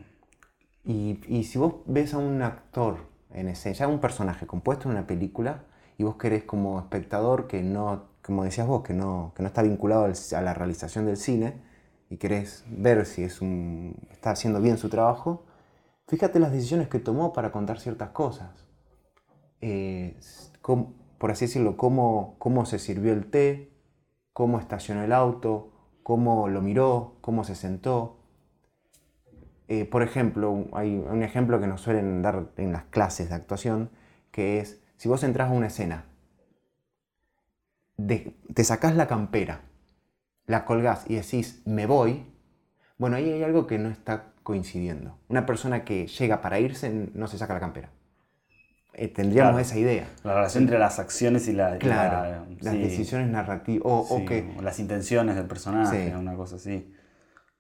y, 0.84 1.44
si 1.44 1.58
vos 1.58 1.76
ves 1.86 2.12
a 2.12 2.18
un 2.18 2.42
actor 2.42 2.98
en 3.32 3.48
ese, 3.48 3.72
ya 3.72 3.88
un 3.88 4.00
personaje 4.00 4.46
compuesto 4.46 4.84
en 4.84 4.96
una 4.96 5.06
película, 5.06 5.64
y 5.96 6.04
vos 6.04 6.16
querés 6.16 6.44
como 6.44 6.78
espectador 6.78 7.46
que 7.46 7.62
no, 7.62 8.04
como 8.22 8.44
decías 8.44 8.66
vos, 8.66 8.82
que 8.82 8.92
no, 8.92 9.32
que 9.34 9.42
no 9.42 9.48
está 9.48 9.62
vinculado 9.62 10.04
a 10.04 10.40
la 10.42 10.52
realización 10.52 11.06
del 11.06 11.16
cine, 11.16 11.54
y 12.08 12.16
querés 12.18 12.64
ver 12.68 13.04
si 13.06 13.24
está 13.24 14.30
haciendo 14.30 14.60
bien 14.60 14.78
su 14.78 14.88
trabajo, 14.88 15.44
fíjate 16.06 16.38
las 16.38 16.52
decisiones 16.52 16.88
que 16.88 16.98
tomó 16.98 17.32
para 17.32 17.52
contar 17.52 17.80
ciertas 17.80 18.10
cosas. 18.10 18.50
Eh, 19.60 20.16
por 21.18 21.30
así 21.30 21.46
decirlo, 21.46 21.76
cómo, 21.76 22.36
cómo 22.38 22.66
se 22.66 22.78
sirvió 22.78 23.12
el 23.12 23.30
té, 23.30 23.72
cómo 24.32 24.58
estacionó 24.58 25.02
el 25.02 25.12
auto, 25.12 25.72
cómo 26.02 26.48
lo 26.48 26.60
miró, 26.62 27.16
cómo 27.20 27.42
se 27.44 27.54
sentó. 27.54 28.18
Eh, 29.68 29.84
por 29.84 30.02
ejemplo, 30.02 30.66
hay 30.72 30.96
un 30.96 31.22
ejemplo 31.22 31.60
que 31.60 31.66
nos 31.66 31.80
suelen 31.80 32.22
dar 32.22 32.50
en 32.56 32.72
las 32.72 32.84
clases 32.84 33.30
de 33.30 33.34
actuación, 33.34 33.90
que 34.30 34.60
es 34.60 34.80
Si 34.96 35.08
vos 35.08 35.22
entras 35.24 35.50
a 35.50 35.52
una 35.52 35.66
escena, 35.66 36.06
te 37.96 38.64
sacás 38.64 38.96
la 38.96 39.06
campera, 39.06 39.62
la 40.46 40.64
colgás 40.64 41.04
y 41.08 41.16
decís, 41.16 41.62
me 41.64 41.86
voy, 41.86 42.24
bueno, 42.98 43.16
ahí 43.16 43.30
hay 43.30 43.42
algo 43.42 43.66
que 43.66 43.78
no 43.78 43.88
está 43.88 44.32
coincidiendo. 44.42 45.18
Una 45.28 45.44
persona 45.44 45.84
que 45.84 46.06
llega 46.06 46.40
para 46.40 46.60
irse 46.60 47.10
no 47.14 47.26
se 47.26 47.38
saca 47.38 47.54
la 47.54 47.60
campera. 47.60 47.90
Eh, 48.94 49.08
tendríamos 49.08 49.60
esa 49.60 49.76
idea. 49.76 50.08
La 50.24 50.34
relación 50.34 50.64
entre 50.64 50.78
las 50.78 50.98
acciones 50.98 51.48
y 51.48 51.52
la... 51.52 51.76
Claro, 51.78 52.46
las 52.60 52.72
decisiones 52.72 53.28
narrativas. 53.28 53.82
O, 53.84 54.24
que, 54.24 54.54
las 54.62 54.78
intenciones 54.78 55.36
del 55.36 55.46
personaje, 55.46 56.14
una 56.16 56.34
cosa 56.34 56.56
así. 56.56 56.94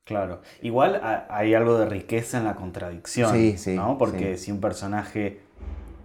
Claro. 0.04 0.40
Igual 0.62 1.00
hay 1.28 1.52
algo 1.54 1.78
de 1.78 1.86
riqueza 1.86 2.38
en 2.38 2.44
la 2.44 2.54
contradicción, 2.54 3.32
sí, 3.32 3.58
sí, 3.58 3.74
¿no? 3.74 3.98
Porque 3.98 4.38
si 4.38 4.52
un 4.52 4.60
personaje 4.60 5.40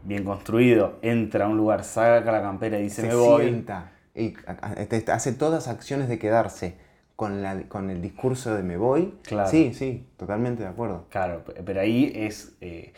bien 0.04 0.24
construido 0.24 0.98
entra 1.04 1.46
a 1.46 1.48
un 1.48 1.56
lugar, 1.56 1.84
saca 1.84 2.32
la 2.32 2.42
campera 2.42 2.80
y 2.80 2.84
dice 2.84 3.04
me 3.04 3.14
voy... 3.14 3.44
Sienta 3.44 3.92
y 4.16 4.34
hace 4.46 5.34
todas 5.34 5.68
acciones 5.68 6.10
de 6.10 6.20
quedarse 6.20 6.76
con, 7.16 7.42
la, 7.42 7.64
con 7.68 7.90
el 7.90 8.02
discurso 8.02 8.56
de 8.56 8.64
me 8.64 8.78
voy. 8.78 9.14
Claro. 9.24 9.50
Sí, 9.50 9.74
sí, 9.74 10.08
totalmente 10.18 10.64
de 10.64 10.70
acuerdo. 10.70 11.06
Claro, 11.10 11.44
pero 11.66 11.80
ahí 11.80 12.12
es... 12.16 12.56
Eh, 12.62 12.94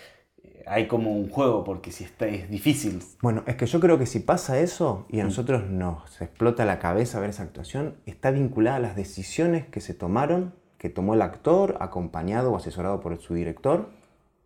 hay 0.66 0.88
como 0.88 1.12
un 1.12 1.30
juego, 1.30 1.66
porque 1.66 1.92
si 1.92 2.06
está, 2.06 2.26
es 2.28 2.50
difícil. 2.50 3.04
Bueno, 3.22 3.44
es 3.48 3.58
que 3.58 3.66
yo 3.66 3.82
creo 3.82 3.98
que 3.98 4.06
si 4.06 4.20
pasa 4.20 4.60
eso 4.60 5.06
y 5.10 5.20
a 5.20 5.24
mm. 5.24 5.28
nosotros 5.28 5.70
nos 5.70 6.22
explota 6.22 6.64
la 6.64 6.80
cabeza 6.80 7.20
ver 7.20 7.32
esa 7.32 7.44
actuación, 7.44 7.98
está 8.06 8.32
vinculada 8.32 8.78
a 8.78 8.80
las 8.80 8.96
decisiones 8.96 9.68
que 9.68 9.82
se 9.82 9.94
tomaron, 9.94 10.54
que 10.78 10.88
tomó 10.90 11.16
el 11.16 11.22
actor, 11.22 11.76
acompañado 11.82 12.54
o 12.54 12.56
asesorado 12.56 13.02
por 13.02 13.20
su 13.20 13.34
director, 13.34 13.90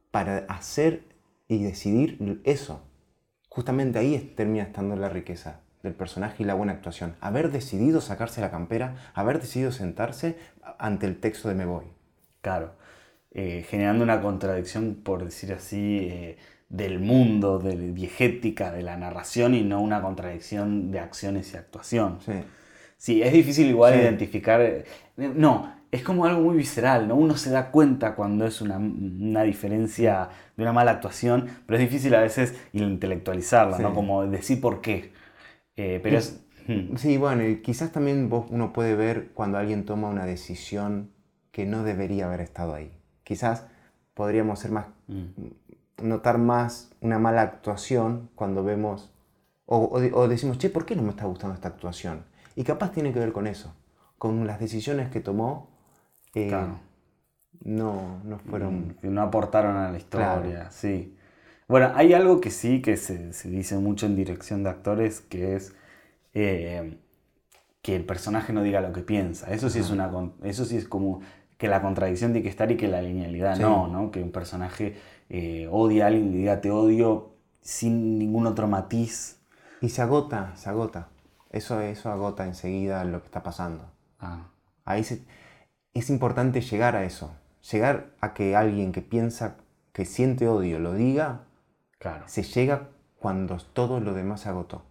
para 0.10 0.40
hacer 0.50 1.04
y 1.48 1.64
decidir 1.64 2.42
eso. 2.46 2.82
Justamente 3.48 4.00
ahí 4.00 4.34
termina 4.36 4.64
estando 4.64 4.96
la 4.96 5.10
riqueza 5.10 5.62
del 5.84 5.94
personaje 5.94 6.44
y 6.44 6.46
la 6.46 6.54
buena 6.54 6.74
actuación. 6.74 7.16
Haber 7.22 7.52
decidido 7.52 8.02
sacarse 8.02 8.42
la 8.42 8.52
campera, 8.52 8.96
haber 9.14 9.40
decidido 9.40 9.72
sentarse 9.72 10.38
ante 10.80 11.06
el 11.06 11.20
texto 11.20 11.50
de 11.50 11.56
Me 11.56 11.66
Voy. 11.66 11.86
Claro. 12.42 12.74
Eh, 13.32 13.66
generando 13.70 14.04
una 14.04 14.22
contradicción, 14.22 14.96
por 15.04 15.24
decir 15.24 15.54
así, 15.54 16.00
eh, 16.12 16.38
del 16.70 17.00
mundo, 17.00 17.60
de 17.60 17.94
diegética, 17.94 18.72
de 18.72 18.82
la 18.82 18.98
narración 18.98 19.54
y 19.54 19.64
no 19.64 19.82
una 19.82 20.02
contradicción 20.02 20.92
de 20.92 21.00
acciones 21.00 21.54
y 21.54 21.58
actuación. 21.58 22.20
Sí, 22.26 22.34
sí 22.98 23.22
es 23.22 23.34
difícil 23.34 23.68
igual 23.68 23.96
identificar, 23.96 24.62
eh, 24.62 24.86
no, 25.18 25.72
es 25.92 26.04
como 26.04 26.26
algo 26.26 26.42
muy 26.42 26.58
visceral, 26.58 27.08
¿no? 27.08 27.16
Uno 27.16 27.38
se 27.38 27.50
da 27.50 27.72
cuenta 27.72 28.16
cuando 28.16 28.46
es 28.46 28.62
una, 28.62 29.44
diferencia 29.44 30.30
de 30.56 30.64
una 30.64 30.74
mala 30.74 30.92
actuación, 30.92 31.48
pero 31.66 31.80
es 31.80 31.90
difícil 31.90 32.14
a 32.16 32.22
veces 32.22 32.56
intelectualizarla, 32.74 33.80
¿no? 33.80 33.94
Como 33.94 34.26
decir 34.26 34.60
por 34.60 34.82
qué. 34.82 35.14
Pero 35.78 36.18
es... 36.18 36.42
Hmm. 36.68 36.98
Sí, 36.98 37.16
bueno, 37.16 37.48
y 37.48 37.62
quizás 37.62 37.94
también 37.94 38.30
uno 38.30 38.74
puede 38.74 38.96
ver 38.96 39.30
cuando 39.34 39.58
alguien 39.58 39.86
toma 39.86 40.10
una 40.10 40.26
decisión 40.26 41.12
que 41.52 41.66
no 41.66 41.84
debería 41.84 42.26
haber 42.26 42.42
estado 42.42 42.74
ahí 42.74 42.92
quizás 43.28 43.68
podríamos 44.14 44.60
ser 44.60 44.72
más, 44.72 44.86
mm. 45.08 46.08
notar 46.08 46.38
más 46.38 46.92
una 47.02 47.20
mala 47.20 47.42
actuación 47.42 48.30
cuando 48.36 48.64
vemos, 48.64 49.12
o, 49.66 50.00
decimos, 50.30 50.58
che, 50.60 50.70
¿por 50.70 50.86
qué 50.86 50.96
no 50.96 51.02
me 51.02 51.10
está 51.10 51.26
gustando 51.26 51.54
esta 51.54 51.68
actuación? 51.68 52.24
Y 52.56 52.64
capaz 52.64 52.94
tiene 52.94 53.12
que 53.12 53.20
ver 53.20 53.34
con 53.34 53.48
eso, 53.48 53.76
con 54.18 54.48
las 54.48 54.62
decisiones 54.62 55.10
que 55.10 55.20
tomó. 55.20 55.70
Eh, 56.34 56.56
no, 57.66 58.22
no 58.24 58.40
fueron... 58.40 58.96
Que 59.02 59.10
no 59.10 59.22
aportaron 59.22 59.76
a 59.76 59.92
la 59.92 59.98
historia, 59.98 60.72
sí. 60.72 61.17
Bueno, 61.68 61.92
hay 61.96 62.14
algo 62.14 62.40
que 62.40 62.50
sí, 62.50 62.82
que 62.82 62.96
se, 62.96 63.32
dice 63.50 63.78
mucho 63.78 64.06
en 64.06 64.16
dirección 64.16 64.64
de 64.64 64.70
actores, 64.70 65.20
que 65.20 65.56
es 65.56 65.76
eh, 66.34 66.98
que 67.82 67.96
el 67.96 68.06
personaje 68.06 68.54
no 68.54 68.64
diga 68.64 68.80
lo 68.80 68.94
que 68.94 69.02
piensa. 69.02 69.52
Eso 69.52 69.70
sí, 69.70 69.80
es 69.80 69.90
una, 69.90 70.10
eso 70.44 70.64
sí 70.64 70.78
es 70.78 70.88
como 70.88 71.22
que 71.58 71.68
la 71.68 71.82
contradicción 71.82 72.32
tiene 72.32 72.44
que 72.44 72.50
estar 72.50 72.72
y 72.72 72.78
que 72.78 72.88
la 72.88 73.02
linealidad 73.02 73.58
no, 73.58 73.88
¿no? 73.88 74.12
Que 74.12 74.24
un 74.24 74.32
personaje 74.32 74.96
eh, 75.30 75.68
odia 75.70 76.06
a 76.06 76.08
alguien 76.08 76.34
y 76.34 76.38
diga 76.38 76.62
te 76.62 76.72
odio 76.72 77.34
sin 77.62 78.18
ningún 78.18 78.48
otro 78.48 78.68
matiz. 78.68 79.42
Y 79.82 79.90
se 79.90 80.02
agota, 80.02 80.56
se 80.56 80.70
agota. 80.70 81.10
Eso, 81.50 81.82
eso 81.82 82.12
agota 82.12 82.46
enseguida 82.46 83.04
lo 83.04 83.20
que 83.20 83.26
está 83.26 83.44
pasando. 83.44 83.92
Ah. 84.20 84.52
Ahí 84.86 85.06
es 85.94 86.10
importante 86.10 86.62
llegar 86.62 86.96
a 86.96 87.04
eso. 87.04 87.36
Llegar 87.72 88.14
a 88.22 88.34
que 88.34 88.56
alguien 88.56 88.94
que 88.94 89.02
piensa, 89.02 89.58
que 89.92 90.06
siente 90.06 90.48
odio, 90.48 90.80
lo 90.80 90.94
diga, 90.94 91.47
claro. 91.98 92.24
se 92.28 92.44
llega 92.44 92.90
cuando 93.20 93.58
todo 93.58 94.00
lo 94.00 94.14
demás 94.14 94.42
se 94.42 94.50
agotó. 94.50 94.84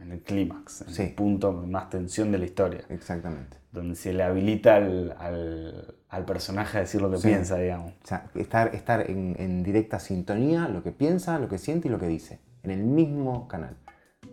En 0.00 0.12
el 0.12 0.22
clímax, 0.22 0.98
en 0.98 1.06
el 1.06 1.14
punto 1.14 1.52
más 1.52 1.90
tensión 1.90 2.32
de 2.32 2.38
la 2.38 2.44
historia. 2.44 2.84
Exactamente 2.88 3.58
donde 3.72 3.94
se 3.94 4.12
le 4.12 4.22
habilita 4.22 4.76
al, 4.76 6.24
personaje 6.26 6.78
a 6.78 6.80
decir 6.80 7.00
lo 7.00 7.10
que 7.10 7.18
piensa, 7.18 7.56
digamos. 7.56 7.92
O 8.02 8.06
sea, 8.06 8.30
estar, 8.34 8.74
estar 8.74 9.10
en, 9.10 9.62
directa 9.62 9.98
sintonía, 9.98 10.68
lo 10.68 10.82
que 10.82 10.92
piensa, 10.92 11.38
lo 11.38 11.48
que 11.48 11.58
siente 11.58 11.88
y 11.88 11.90
lo 11.90 11.98
que 11.98 12.08
dice, 12.08 12.40
en 12.62 12.70
el 12.70 12.82
mismo 12.82 13.46
canal. 13.48 13.76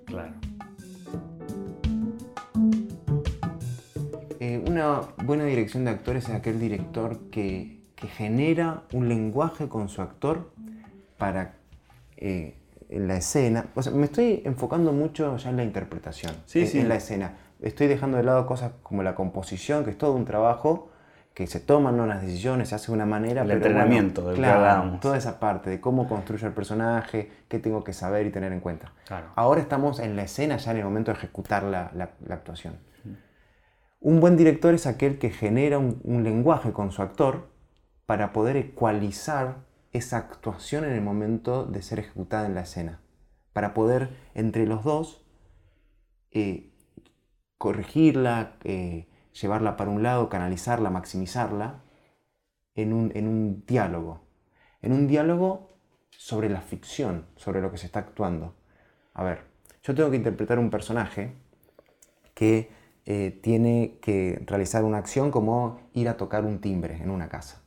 Claro. 0.05 0.33
Eh, 4.39 4.63
una 4.67 5.01
buena 5.23 5.45
dirección 5.45 5.85
de 5.85 5.91
actores 5.91 6.29
es 6.29 6.35
aquel 6.35 6.59
director 6.59 7.29
que, 7.29 7.73
genera 8.17 8.83
un 8.93 9.09
lenguaje 9.09 9.67
con 9.67 9.89
su 9.89 9.99
actor 9.99 10.51
para 11.17 11.55
eh, 12.17 12.57
en 12.89 13.07
la 13.07 13.17
escena. 13.17 13.67
O 13.75 13.81
sea, 13.81 13.91
me 13.91 14.05
estoy 14.05 14.41
enfocando 14.45 14.91
mucho 14.93 15.37
ya 15.37 15.49
en 15.49 15.57
la 15.57 15.63
interpretación, 15.63 16.33
sí, 16.45 16.69
en 16.73 16.89
la 16.89 16.95
escena 16.95 17.35
estoy 17.61 17.87
dejando 17.87 18.17
de 18.17 18.23
lado 18.23 18.45
cosas 18.45 18.73
como 18.83 19.03
la 19.03 19.15
composición, 19.15 19.83
que 19.83 19.91
es 19.91 19.97
todo 19.97 20.13
un 20.13 20.25
trabajo, 20.25 20.89
que 21.33 21.47
se 21.47 21.59
toman 21.59 21.99
unas 21.99 22.21
decisiones, 22.21 22.69
se 22.69 22.75
hace 22.75 22.87
de 22.87 22.93
una 22.93 23.05
manera. 23.05 23.41
El 23.41 23.51
entrenamiento 23.51 24.27
del 24.27 24.37
claro, 24.37 24.99
Toda 25.01 25.17
esa 25.17 25.39
parte 25.39 25.69
de 25.69 25.81
cómo 25.81 26.07
construyo 26.07 26.47
el 26.47 26.53
personaje, 26.53 27.31
qué 27.49 27.59
tengo 27.59 27.83
que 27.83 27.91
saber 27.93 28.25
y 28.25 28.31
tener 28.31 28.53
en 28.53 28.61
cuenta. 28.61 28.93
Ahora 29.35 29.61
estamos 29.61 29.99
en 29.99 30.15
la 30.15 30.23
escena, 30.23 30.57
ya 30.57 30.71
en 30.71 30.77
el 30.77 30.85
momento 30.85 31.11
de 31.11 31.17
ejecutar 31.17 31.63
la, 31.63 32.09
actuación. 32.29 32.77
Un 33.99 34.19
buen 34.19 34.37
director 34.37 34.73
es 34.73 34.85
aquel 34.85 35.17
que 35.17 35.31
genera 35.31 35.79
un, 35.79 35.99
un 36.03 36.23
lenguaje 36.23 36.71
con 36.71 36.91
su 36.91 37.01
actor 37.01 37.49
para 38.05 38.33
poder 38.33 38.55
ecualizar 38.55 39.55
esa 39.95 40.17
actuación 40.17 40.83
en 40.83 40.91
el 40.91 41.01
momento 41.01 41.65
de 41.65 41.81
ser 41.81 41.99
ejecutada 41.99 42.45
en 42.45 42.55
la 42.55 42.61
escena. 42.61 43.01
Para 43.53 43.73
poder, 43.73 44.09
entre 44.33 44.65
los 44.65 44.83
dos, 44.83 45.25
eh, 46.31 46.73
corregirla, 47.57 48.57
eh, 48.63 49.07
llevarla 49.39 49.77
para 49.77 49.91
un 49.91 50.03
lado, 50.03 50.29
canalizarla, 50.29 50.89
maximizarla 50.89 51.83
en 52.75 52.93
un, 52.93 53.63
diálogo. 53.65 54.21
En 54.81 54.91
un 54.91 55.07
diálogo 55.07 55.77
sobre 56.09 56.49
la 56.49 56.61
ficción, 56.61 57.25
sobre 57.37 57.61
lo 57.61 57.71
que 57.71 57.77
se 57.77 57.85
está 57.85 57.99
actuando. 57.99 58.55
A 59.13 59.23
ver, 59.23 59.45
yo 59.81 59.95
tengo 59.95 60.09
que 60.09 60.17
interpretar 60.17 60.59
un 60.59 60.69
personaje 60.69 61.33
que 62.33 62.69
eh, 63.05 63.39
tiene 63.41 63.99
que 64.01 64.43
realizar 64.45 64.83
una 64.83 64.97
acción 64.97 65.31
como 65.31 65.79
ir 65.93 66.09
a 66.09 66.17
tocar 66.17 66.43
un 66.43 66.59
timbre 66.59 66.97
en 67.01 67.09
una 67.09 67.29
casa. 67.29 67.61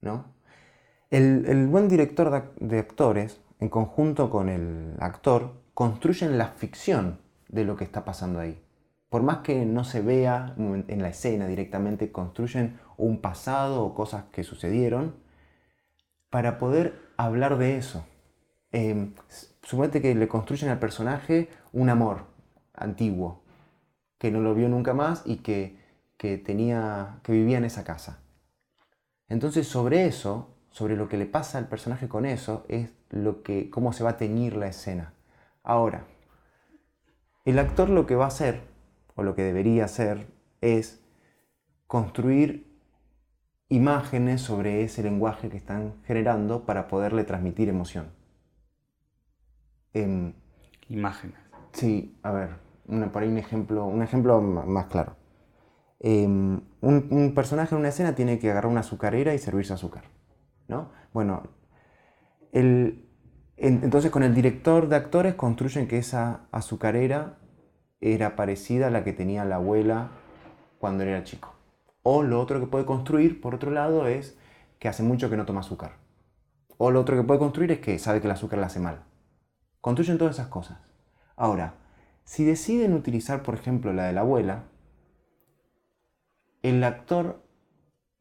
¿no? 0.00 0.39
El, 1.10 1.66
buen 1.66 1.88
director 1.88 2.54
de, 2.60 2.78
actores, 2.78 3.40
en 3.58 3.68
conjunto 3.68 4.30
con 4.30 4.48
el 4.48 4.94
actor, 5.00 5.54
construyen 5.74 6.38
la 6.38 6.48
ficción 6.48 7.18
de 7.48 7.64
lo 7.64 7.76
que 7.76 7.84
está 7.84 8.04
pasando 8.04 8.38
ahí 8.38 8.62
por 9.10 9.24
más 9.24 9.38
que 9.38 9.66
no 9.66 9.82
se 9.84 10.00
vea 10.00 10.54
en 10.56 11.02
la 11.02 11.08
escena 11.08 11.48
directamente, 11.48 12.12
construyen 12.12 12.78
un 12.96 13.20
pasado 13.20 13.84
o 13.84 13.92
cosas 13.92 14.24
que 14.30 14.44
sucedieron 14.44 15.16
para 16.30 16.58
poder 16.58 16.94
hablar 17.16 17.58
de 17.58 17.76
eso. 17.76 18.06
Eh, 18.72 19.12
que 19.92 20.14
le 20.14 20.28
construyen 20.28 20.70
al 20.70 20.78
personaje 20.78 21.48
un 21.72 21.90
amor 21.90 22.26
antiguo, 22.72 23.42
que 24.16 24.30
no 24.30 24.40
lo 24.40 24.54
vio 24.54 24.68
nunca 24.68 24.94
más 24.94 25.22
y 25.26 25.38
que, 25.38 25.76
tenía, 26.16 27.18
que 27.24 27.32
vivía 27.32 27.58
en 27.58 27.64
esa 27.64 27.82
casa. 27.82 28.20
Entonces 29.28 29.66
sobre 29.66 30.06
eso, 30.06 30.54
sobre 30.70 30.96
lo 30.96 31.08
que 31.08 31.16
le 31.16 31.26
pasa 31.26 31.58
al 31.58 31.68
personaje 31.68 32.08
con 32.08 32.26
eso, 32.26 32.64
es 32.68 32.92
lo 33.10 33.42
que, 33.42 33.70
cómo 33.70 33.92
se 33.92 34.04
va 34.04 34.10
a 34.10 34.16
teñir 34.16 34.56
la 34.56 34.68
escena. 34.68 35.12
Ahora, 35.62 36.06
el 37.44 37.58
actor 37.58 37.90
lo 37.90 38.06
que 38.06 38.16
va 38.16 38.24
a 38.24 38.28
hacer 38.28 38.62
o 39.14 39.22
lo 39.22 39.34
que 39.34 39.42
debería 39.42 39.84
hacer 39.84 40.26
es 40.60 41.00
construir 41.86 42.70
imágenes 43.68 44.42
sobre 44.42 44.82
ese 44.82 45.02
lenguaje 45.02 45.48
que 45.48 45.56
están 45.56 45.94
generando 46.04 46.66
para 46.66 46.88
poderle 46.88 47.24
transmitir 47.24 47.68
emoción. 47.68 48.10
Em, 49.92 50.34
imágenes. 50.88 51.38
Sí, 51.72 52.16
a 52.22 52.32
ver, 52.32 52.50
por 53.12 53.22
ahí 53.22 53.28
un 53.28 53.38
ejemplo, 53.38 53.86
un 53.86 54.02
ejemplo 54.02 54.40
más 54.40 54.86
claro. 54.86 55.16
Em, 56.00 56.60
un, 56.80 57.32
personaje 57.34 57.74
en 57.74 57.80
una 57.80 57.88
escena 57.88 58.14
tiene 58.14 58.38
que 58.38 58.50
agarrar 58.50 58.70
una 58.70 58.80
azucarera 58.80 59.34
y 59.34 59.38
servirse 59.38 59.72
azúcar. 59.72 60.04
¿No? 60.70 60.90
Bueno, 61.12 61.42
entonces 62.52 64.10
con 64.10 64.22
el 64.22 64.34
director 64.34 64.88
de 64.88 64.96
actores 64.96 65.34
construyen 65.34 65.86
que 65.86 65.98
esa 65.98 66.46
azucarera 66.52 67.38
era 68.00 68.36
parecida 68.36 68.86
a 68.86 68.90
la 68.90 69.04
que 69.04 69.12
tenía 69.12 69.44
la 69.44 69.56
abuela 69.56 70.12
cuando 70.78 71.04
era 71.04 71.24
chico. 71.24 71.54
O 72.02 72.22
lo 72.22 72.40
otro 72.40 72.58
que 72.60 72.66
puede 72.66 72.86
construir, 72.86 73.42
por 73.42 73.54
otro 73.54 73.70
lado, 73.70 74.06
es 74.06 74.38
que 74.78 74.88
hace 74.88 75.02
mucho 75.02 75.28
que 75.28 75.36
no 75.36 75.44
toma 75.44 75.60
azúcar. 75.60 75.98
O 76.78 76.90
lo 76.90 77.00
otro 77.00 77.14
que 77.14 77.24
puede 77.24 77.38
construir 77.38 77.72
es 77.72 77.80
que 77.80 77.98
sabe 77.98 78.22
que 78.22 78.26
el 78.26 78.32
azúcar 78.32 78.58
le 78.58 78.64
hace 78.64 78.80
mal. 78.80 79.04
Construyen 79.82 80.16
todas 80.16 80.36
esas 80.36 80.48
cosas. 80.48 80.78
Ahora, 81.36 81.74
si 82.24 82.44
deciden 82.44 82.94
utilizar, 82.94 83.42
por 83.42 83.54
ejemplo, 83.54 83.92
la 83.92 84.04
de 84.04 84.14
la 84.14 84.22
abuela, 84.22 84.64
el 86.62 86.82
actor 86.84 87.42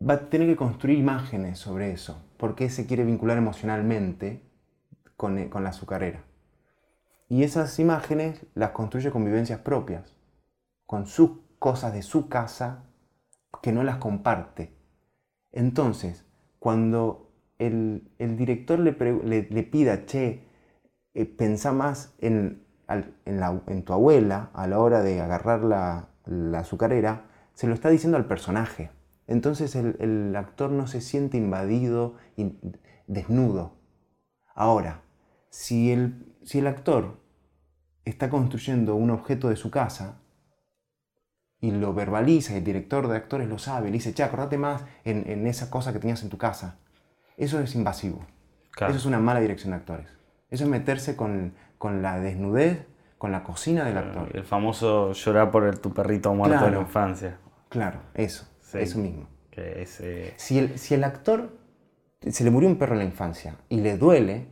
va 0.02 0.16
a 0.16 0.30
tener 0.30 0.48
que 0.48 0.56
construir 0.58 0.98
imágenes 0.98 1.60
sobre 1.60 1.92
eso, 1.92 2.22
porque 2.40 2.70
se 2.70 2.88
quiere 2.88 3.04
vincular 3.04 3.38
emocionalmente 3.38 4.42
con, 5.18 5.38
eh, 5.38 5.50
con 5.50 5.66
la 5.66 5.72
azucarera. 5.72 6.24
Y 7.28 7.44
esas 7.44 7.78
imágenes 7.80 8.46
las 8.56 8.72
construye 8.72 9.12
con 9.12 9.26
vivencias 9.26 9.60
propias, 9.60 10.16
con 10.86 11.06
sus 11.06 11.32
cosas 11.60 11.94
de 11.94 12.02
su 12.02 12.30
casa 12.30 12.86
que 13.62 13.74
no 13.74 13.84
las 13.84 13.98
comparte. 13.98 14.74
Entonces, 15.52 16.26
cuando 16.60 17.34
el, 17.58 18.10
director 18.18 18.80
le, 18.80 18.94
le, 18.94 19.64
pida, 19.64 20.06
che, 20.06 20.48
eh, 21.14 21.58
más 21.74 22.16
en, 22.20 22.64
en, 22.88 23.84
tu 23.84 23.92
abuela 23.92 24.50
a 24.54 24.66
la 24.66 24.80
hora 24.80 25.02
de 25.02 25.20
agarrar 25.20 25.66
la, 25.66 26.08
la 26.26 26.60
azucarera, 26.60 27.26
se 27.54 27.68
lo 27.68 27.74
está 27.74 27.90
diciendo 27.90 28.18
al 28.18 28.28
personaje. 28.28 28.92
Entonces 29.30 29.76
el, 29.76 30.36
actor 30.36 30.72
no 30.72 30.88
se 30.88 31.02
siente 31.02 31.38
invadido, 31.38 32.16
desnudo. 33.06 33.76
Ahora, 34.56 35.04
si 35.52 35.92
el, 35.92 36.36
si 36.44 36.58
el 36.60 36.68
actor 36.68 37.20
está 38.06 38.32
construyendo 38.32 38.96
un 38.96 39.12
objeto 39.12 39.50
de 39.50 39.56
su 39.56 39.70
casa 39.70 40.20
y 41.62 41.70
lo 41.70 41.94
verbaliza, 41.94 42.58
el 42.58 42.64
director 42.64 43.08
de 43.08 43.18
actores 43.18 43.48
lo 43.48 43.60
sabe, 43.60 43.88
le 43.88 43.94
dice, 43.94 44.16
che, 44.16 44.24
acordate 44.24 44.58
más 44.58 44.84
en, 45.04 45.46
esa 45.46 45.70
cosa 45.70 45.94
que 45.94 46.00
tenías 46.00 46.24
en 46.24 46.30
tu 46.30 46.40
casa. 46.40 46.80
Eso 47.38 47.60
es 47.60 47.76
invasivo. 47.76 48.26
Eso 48.78 48.98
es 48.98 49.06
una 49.06 49.20
mala 49.20 49.42
dirección 49.42 49.72
de 49.72 49.78
actores. 49.78 50.08
Eso 50.50 50.64
es 50.64 50.70
meterse 50.72 51.16
con, 51.16 51.54
la 52.02 52.20
desnudez, 52.20 52.88
con 53.20 53.32
la 53.32 53.44
cocina 53.44 53.86
del 53.86 54.00
actor. 54.00 54.36
El 54.36 54.44
famoso 54.44 55.14
llorar 55.14 55.52
por 55.52 55.78
tu 55.78 55.94
perrito 55.94 56.34
muerto 56.34 56.66
en 56.66 56.74
la 56.74 56.82
infancia. 56.82 57.38
Claro, 57.70 58.00
eso, 58.16 58.49
eso 58.76 58.98
mismo. 58.98 59.28
Que 59.52 59.88
eh, 60.00 60.34
si, 60.38 60.60
el, 60.60 60.78
si 60.78 60.94
el 60.94 61.04
actor 61.04 61.58
se 62.28 62.44
le 62.44 62.52
murió 62.52 62.70
un 62.70 62.78
perro 62.78 62.94
en 62.94 63.00
la 63.00 63.06
infancia 63.06 63.56
y 63.70 63.82
le 63.82 63.98
duele, 63.98 64.48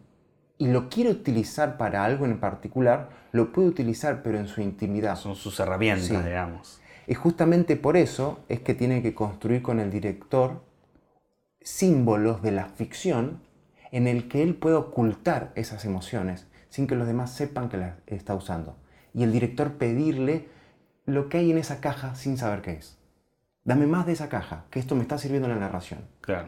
y 0.57 0.67
lo 0.67 0.89
quiere 0.89 1.12
utilizar 1.12 1.77
para 1.77 2.03
algo 2.03 2.25
en 2.25 2.39
particular, 2.39 3.09
lo 3.31 3.51
puede 3.51 3.67
utilizar, 3.67 4.24
pero 4.24 4.39
en 4.39 4.47
su 4.47 4.62
intimidad. 4.62 5.15
Son 5.15 5.36
sus 5.36 5.59
herramientas, 5.59 6.25
digamos. 6.25 6.81
Y 7.05 7.13
justamente 7.13 7.75
por 7.75 7.95
eso 7.95 8.39
es 8.50 8.62
que 8.62 8.74
tiene 8.74 9.01
que 9.01 9.13
construir 9.13 9.62
con 9.62 9.79
el 9.79 9.91
director 9.91 10.63
símbolos 11.62 12.41
de 12.41 12.51
la 12.51 12.65
ficción 12.65 13.41
en 13.91 14.07
el 14.07 14.27
que 14.27 14.41
él 14.41 14.55
puede 14.55 14.75
ocultar 14.75 15.51
esas 15.55 15.86
emociones 15.86 16.47
sin 16.69 16.88
que 16.88 16.95
los 16.95 17.07
demás 17.07 17.33
sepan 17.33 17.69
que 17.69 17.77
las 17.77 17.95
está 18.07 18.36
usando. 18.36 18.77
Y 19.13 19.24
el 19.24 19.31
director 19.31 19.74
pedirle 19.74 20.47
lo 21.05 21.29
que 21.29 21.38
hay 21.38 21.51
en 21.51 21.57
esa 21.57 21.79
caja 21.79 22.15
sin 22.15 22.38
saber 22.38 22.62
qué 22.62 22.74
es. 22.74 22.97
Dame 23.67 23.86
más 23.86 24.05
de 24.05 24.13
esa 24.13 24.29
caja, 24.29 24.63
que 24.71 24.79
esto 24.79 24.95
me 24.95 25.01
está 25.01 25.17
sirviendo 25.17 25.50
en 25.50 25.55
la 25.55 25.59
narración. 25.59 26.00
Claro. 26.21 26.47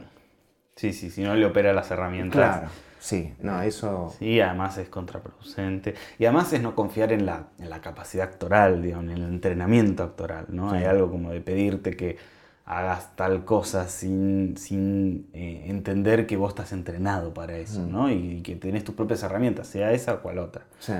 Sí, 0.77 0.93
sí, 0.93 1.09
si 1.09 1.21
no 1.21 1.35
le 1.35 1.45
opera 1.45 1.73
las 1.73 1.91
herramientas. 1.91 2.59
Claro. 2.59 2.69
Sí, 2.97 3.33
no, 3.41 3.61
eso... 3.61 4.15
Sí, 4.17 4.39
además 4.39 4.77
es 4.77 4.87
contraproducente. 4.87 5.95
Y 6.17 6.23
además 6.23 6.53
es 6.53 6.61
no 6.61 6.75
confiar 6.75 7.11
en 7.11 7.25
la, 7.25 7.47
en 7.59 7.69
la 7.69 7.81
capacidad 7.81 8.25
actoral, 8.29 8.81
digamos, 8.81 9.11
en 9.11 9.17
el 9.17 9.23
entrenamiento 9.23 10.03
actoral, 10.03 10.45
¿no? 10.47 10.71
Hay 10.71 10.85
algo 10.85 11.11
como 11.11 11.31
de 11.31 11.41
pedirte 11.41 11.97
que 11.97 12.15
hagas 12.63 13.13
tal 13.17 13.43
cosa 13.43 13.89
sin, 13.89 14.55
sin 14.55 15.29
eh, 15.33 15.65
entender 15.67 16.25
que 16.25 16.37
vos 16.37 16.51
estás 16.51 16.71
entrenado 16.71 17.33
para 17.33 17.57
eso, 17.57 17.81
mm. 17.81 17.91
¿no? 17.91 18.09
Y, 18.09 18.41
que 18.43 18.55
tenés 18.55 18.85
tus 18.85 18.95
propias 18.95 19.23
herramientas, 19.23 19.67
sea 19.67 19.91
esa 19.91 20.13
o 20.13 20.21
cual 20.21 20.39
otra. 20.39 20.63
Sí. 20.79 20.93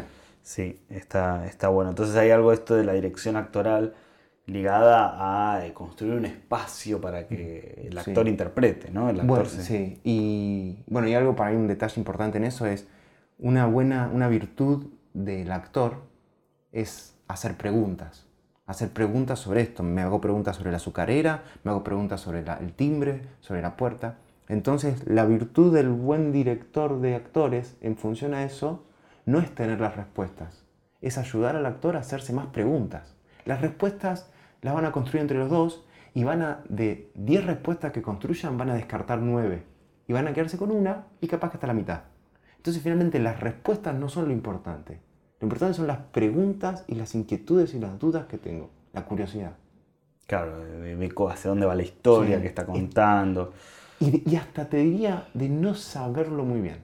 Sí, 0.44 0.82
está, 0.90 1.46
está 1.46 1.70
bueno. 1.70 1.92
Entonces 1.92 2.18
hay 2.18 2.32
algo 2.32 2.52
esto 2.52 2.76
de 2.76 2.84
la 2.84 2.92
dirección 2.92 3.38
actoral 3.38 3.94
ligada 4.50 5.54
a 5.56 5.66
eh, 5.66 5.74
construir 5.74 6.16
un 6.16 6.26
espacio 6.26 7.00
para 7.00 7.28
que 7.28 7.88
el 7.90 7.98
actor 7.98 8.28
interprete, 8.28 8.92
¿no? 8.92 9.10
El 9.10 9.20
actor 9.20 9.48
sí. 9.48 10.00
Y 10.04 10.84
bueno, 10.88 11.08
y 11.08 11.14
algo 11.14 11.36
para 11.36 11.52
mí 11.52 11.58
un 11.58 11.68
detalle 11.68 12.00
importante 12.00 12.38
en 12.38 12.44
eso 12.44 12.66
es 12.66 12.88
una 13.38 13.66
buena, 13.66 14.10
una 14.14 14.28
virtud 14.28 14.88
del 15.14 15.52
actor 15.52 16.04
es 16.72 17.16
hacer 17.28 17.56
preguntas. 17.58 18.26
Hacer 18.66 18.90
preguntas 18.90 19.40
sobre 19.40 19.62
esto. 19.62 19.82
Me 19.82 20.02
hago 20.02 20.22
preguntas 20.22 20.58
sobre 20.58 20.72
la 20.72 20.78
azucarera, 20.78 21.44
me 21.64 21.72
hago 21.72 21.84
preguntas 21.84 22.22
sobre 22.22 22.40
el 22.40 22.74
timbre, 22.74 23.22
sobre 23.40 23.62
la 23.62 23.78
puerta. 23.78 24.18
Entonces, 24.48 25.08
la 25.08 25.26
virtud 25.26 25.74
del 25.74 25.90
buen 25.90 26.32
director 26.32 27.00
de 27.02 27.16
actores 27.16 27.78
en 27.82 27.98
función 27.98 28.34
a 28.34 28.44
eso 28.44 28.84
no 29.26 29.40
es 29.40 29.54
tener 29.54 29.80
las 29.80 29.96
respuestas, 29.96 30.66
es 31.02 31.18
ayudar 31.18 31.56
al 31.56 31.68
actor 31.68 31.96
a 31.96 32.00
hacerse 32.00 32.34
más 32.34 32.48
preguntas. 32.48 33.16
Las 33.46 33.62
respuestas 33.62 34.32
las 34.62 34.74
van 34.74 34.86
a 34.86 34.92
construir 34.92 35.22
entre 35.22 35.38
los 35.38 35.50
dos 35.50 35.86
y 36.14 36.24
van 36.24 36.42
a, 36.42 36.64
de 36.68 37.12
10 37.16 37.46
respuestas 37.46 37.92
que 37.92 38.02
construyan, 38.02 38.58
van 38.58 38.70
a 38.70 38.76
descartar 38.76 39.20
9 39.20 39.64
y 40.08 40.14
van 40.14 40.28
a 40.28 40.34
quedarse 40.34 40.58
con 40.58 40.72
una 40.72 41.08
y 41.22 41.28
capaz 41.28 41.50
que 41.50 41.58
hasta 41.58 41.68
la 41.68 41.74
mitad. 41.74 42.02
Entonces 42.58 42.84
finalmente 42.84 43.20
las 43.20 43.40
respuestas 43.40 43.96
no 43.96 44.10
son 44.10 44.28
lo 44.28 44.34
importante. 44.34 45.00
Lo 45.40 45.46
importante 45.46 45.76
son 45.76 45.88
las 45.88 46.00
preguntas 46.00 46.84
y 46.88 46.96
las 46.96 47.16
inquietudes 47.16 47.74
y 47.74 47.80
las 47.80 47.98
dudas 47.98 48.26
que 48.26 48.38
tengo, 48.38 48.70
la 48.92 49.06
curiosidad. 49.06 49.54
Claro, 50.28 50.60
de, 50.60 51.14
hacia 51.30 51.50
dónde 51.50 51.66
va 51.66 51.74
la 51.74 51.84
historia 51.84 52.42
que 52.42 52.48
está 52.48 52.66
contando. 52.66 53.54
Y, 54.00 54.36
hasta 54.36 54.70
te 54.70 54.78
diría 54.78 55.28
de 55.34 55.50
no 55.50 55.74
saberlo 55.74 56.44
muy 56.44 56.62
bien. 56.62 56.84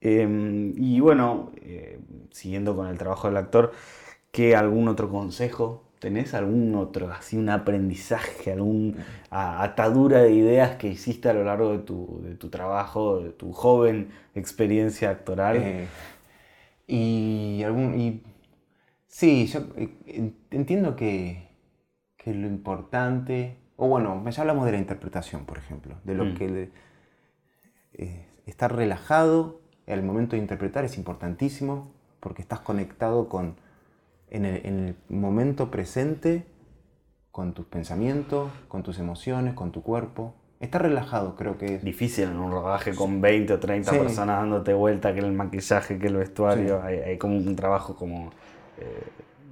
Em, 0.00 0.72
y 0.76 1.00
bueno, 1.00 1.52
eh, 1.56 1.98
siguiendo 2.30 2.74
con 2.76 2.88
el 2.88 2.98
trabajo 2.98 3.28
del 3.28 3.36
actor, 3.36 3.72
¿qué 4.32 4.56
algún 4.56 4.88
otro 4.88 5.08
consejo 5.08 5.85
¿Tenés 5.98 6.34
algún 6.34 6.74
otro, 6.74 7.10
así 7.10 7.38
un 7.38 7.48
aprendizaje, 7.48 8.52
alguna 8.52 8.94
atadura 9.30 10.20
de 10.20 10.32
ideas 10.32 10.76
que 10.76 10.88
hiciste 10.88 11.30
a 11.30 11.32
lo 11.32 11.42
largo 11.44 11.72
de 11.72 11.78
tu, 11.78 12.48
trabajo, 12.50 13.20
de 13.20 13.30
tu 13.30 13.52
joven 13.52 14.10
experiencia 14.34 15.10
actoral? 15.10 15.56
Eh, 15.56 15.86
y, 16.86 17.62
algún, 17.64 18.22
sí, 19.06 19.46
yo 19.46 19.60
eh, 19.76 20.32
entiendo 20.50 20.96
que, 20.96 21.46
lo 22.26 22.48
importante, 22.48 23.56
o 23.76 23.86
bueno, 23.88 24.28
ya 24.28 24.40
hablamos 24.42 24.66
de 24.66 24.72
la 24.72 24.78
interpretación, 24.78 25.46
por 25.46 25.58
ejemplo, 25.58 25.94
de 26.02 26.14
lo 26.14 26.24
mm. 26.24 26.34
que 26.34 26.70
eh, 27.94 28.26
estar 28.46 28.74
relajado 28.74 29.60
al 29.86 30.02
momento 30.02 30.34
de 30.34 30.42
interpretar 30.42 30.84
es 30.84 30.98
importantísimo 30.98 31.92
porque 32.20 32.42
estás 32.42 32.60
conectado 32.60 33.28
con 33.28 33.54
en 34.30 34.44
el, 34.44 34.96
momento 35.08 35.70
presente 35.70 36.46
con 37.30 37.52
tus 37.52 37.66
pensamientos, 37.66 38.50
con 38.68 38.82
tus 38.82 38.98
emociones, 38.98 39.54
con 39.54 39.72
tu 39.72 39.82
cuerpo. 39.82 40.34
Estar 40.58 40.82
relajado 40.82 41.36
creo 41.36 41.58
que 41.58 41.76
es... 41.76 41.84
Difícil 41.84 42.24
en 42.24 42.38
un 42.38 42.50
rodaje 42.50 42.94
con 42.94 43.20
20 43.20 43.52
o 43.52 43.60
30 43.60 43.90
personas 43.92 44.38
dándote 44.38 44.72
vuelta, 44.72 45.12
que 45.12 45.20
el 45.20 45.32
maquillaje, 45.32 45.98
que 45.98 46.06
el 46.06 46.16
vestuario, 46.16 46.82
hay, 46.82 47.18
como 47.18 47.36
un 47.36 47.54
trabajo 47.56 47.94
como 47.94 48.30
eh, 48.78 49.02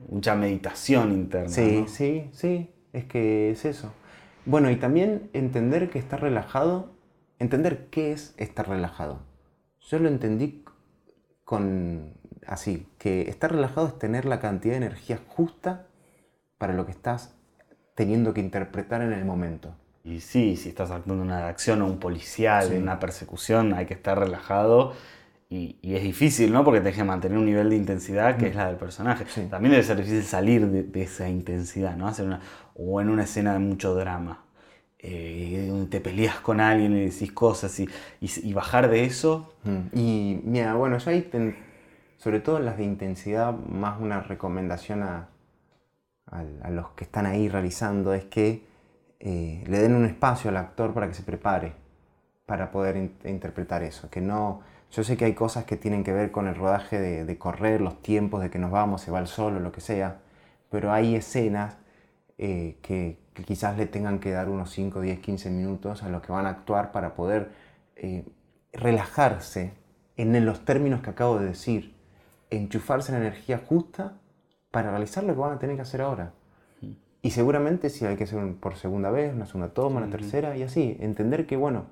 mucha 0.08 0.34
meditación 0.34 1.12
interna. 1.12 1.48
Sí, 1.48 1.84
sí, 1.88 2.30
sí, 2.32 2.70
es 2.92 3.04
que 3.04 3.50
es 3.50 3.64
eso. 3.64 3.92
Bueno, 4.46 4.70
y 4.70 4.76
también 4.76 5.30
entender 5.32 5.90
que 5.90 5.98
estar 5.98 6.20
relajado, 6.20 6.94
entender 7.38 7.88
qué 7.90 8.12
es 8.12 8.34
estar 8.38 8.68
relajado. 8.68 9.20
Yo 9.80 9.98
lo 9.98 10.08
entendí 10.08 10.64
con 11.44 12.14
así, 12.46 12.87
que 12.98 13.28
estar 13.28 13.52
relajado 13.52 13.88
es 13.88 13.98
tener 13.98 14.24
la 14.24 14.40
cantidad 14.40 14.74
de 14.74 14.87
energía 14.87 15.20
justa 15.28 15.87
para 16.59 16.72
lo 16.72 16.87
que 16.87 16.92
estás 16.92 17.35
teniendo 17.94 18.35
que 18.35 18.40
interpretar 18.40 19.02
en 19.02 19.12
el 19.12 19.24
momento. 19.24 19.74
Y 20.04 20.20
sí, 20.20 20.57
si 20.57 20.68
estás 20.68 20.90
actuando 20.90 21.22
una 21.22 21.48
acción 21.48 21.80
o 21.80 21.87
un 21.87 21.98
policial, 21.98 22.72
en 22.72 22.83
una 22.83 23.00
persecución, 23.00 23.72
hay 23.72 23.87
que 23.87 23.94
estar 23.94 24.18
relajado. 24.18 24.92
Y, 25.48 25.78
es 25.83 26.02
difícil, 26.02 26.52
¿no? 26.52 26.64
Porque 26.64 26.80
te 26.80 26.92
que 26.92 27.04
mantener 27.04 27.38
un 27.38 27.46
nivel 27.46 27.70
de 27.70 27.76
intensidad 27.76 28.37
que 28.37 28.48
es 28.48 28.57
la 28.57 28.66
del 28.66 28.76
personaje. 28.76 29.24
También 29.48 29.72
debe 29.72 29.83
ser 29.83 29.96
difícil 29.96 30.24
salir 30.24 30.66
de, 30.66 31.02
esa 31.02 31.28
intensidad, 31.28 31.96
¿no? 31.96 32.09
Hacer 32.09 32.26
una, 32.26 32.40
o 32.74 33.00
en 33.00 33.09
una 33.09 33.24
escena 33.24 33.52
de 33.54 33.61
mucho 33.61 33.94
drama. 33.94 34.40
Eh, 34.98 35.66
donde 35.68 35.87
te 35.87 36.00
peleas 36.00 36.40
con 36.40 36.61
alguien 36.61 36.96
y 36.96 37.04
decís 37.04 37.30
cosas 37.30 37.78
y, 37.78 37.87
y, 38.20 38.52
bajar 38.54 38.88
de 38.88 39.04
eso. 39.04 39.54
Y 39.92 40.40
mira, 40.44 40.74
bueno, 40.74 40.96
yo 40.96 41.11
ahí 41.11 41.20
sobre 42.24 42.40
todo 42.40 42.56
en 42.56 42.64
las 42.64 42.78
de 42.78 42.84
intensidad, 42.84 43.52
más 43.52 44.00
una 44.00 44.18
recomendación 44.22 45.02
a, 45.02 45.28
los 46.70 46.88
que 46.92 47.04
están 47.04 47.26
ahí 47.26 47.50
realizando 47.50 48.14
es 48.14 48.24
que 48.24 48.66
eh, 49.20 49.62
le 49.66 49.78
den 49.78 49.94
un 49.94 50.06
espacio 50.06 50.48
al 50.48 50.56
actor 50.56 50.94
para 50.94 51.06
que 51.06 51.12
se 51.12 51.22
prepare 51.22 51.74
para 52.46 52.70
poder 52.70 52.96
interpretar 53.26 53.82
eso. 53.82 54.08
Que 54.08 54.22
no, 54.22 54.62
Yo 54.90 55.04
sé 55.04 55.18
que 55.18 55.26
hay 55.26 55.34
cosas 55.34 55.64
que 55.64 55.76
tienen 55.76 56.02
que 56.02 56.14
ver 56.14 56.30
con 56.30 56.48
el 56.48 56.54
rodaje 56.54 56.98
de, 56.98 57.38
correr, 57.38 57.82
los 57.82 58.00
tiempos 58.00 58.40
de 58.40 58.48
que 58.48 58.58
nos 58.58 58.70
vamos, 58.70 59.02
se 59.02 59.10
va 59.10 59.18
el 59.18 59.26
solo, 59.26 59.60
lo 59.60 59.70
que 59.70 59.82
sea, 59.82 60.22
pero 60.70 60.92
hay 60.92 61.16
escenas 61.16 61.76
eh, 62.38 62.78
que, 62.80 63.18
quizás 63.46 63.76
le 63.76 63.84
tengan 63.84 64.18
que 64.18 64.30
dar 64.30 64.48
unos 64.48 64.70
5, 64.70 65.02
10, 65.02 65.20
15 65.20 65.50
minutos 65.50 66.02
a 66.02 66.08
los 66.08 66.22
que 66.22 66.32
van 66.32 66.46
a 66.46 66.50
actuar 66.50 66.90
para 66.90 67.14
poder 67.14 67.52
eh, 67.96 68.24
relajarse 68.72 69.74
en 70.16 70.46
los 70.46 70.64
términos 70.64 71.02
que 71.02 71.10
acabo 71.10 71.38
de 71.38 71.46
decir, 71.46 71.93
enchufarse 72.50 73.12
la 73.12 73.18
energía 73.18 73.62
justa 73.66 74.14
para 74.70 74.90
realizar 74.90 75.24
lo 75.24 75.35
que 75.35 75.40
van 75.40 75.52
a 75.52 75.59
tener 75.59 75.76
que 75.76 75.83
hacer 75.83 76.02
ahora. 76.02 76.33
Y 77.22 77.30
seguramente 77.30 77.88
si 77.88 78.04
hay 78.04 78.16
que 78.16 78.24
hacer 78.24 78.54
por 78.57 78.76
segunda 78.76 79.11
vez, 79.11 79.33
una 79.33 79.46
segunda 79.46 79.72
toma, 79.72 79.98
una 79.98 80.11
tercera, 80.11 80.57
y 80.57 80.62
así, 80.62 80.96
entender 81.00 81.46
que, 81.46 81.57
bueno, 81.57 81.87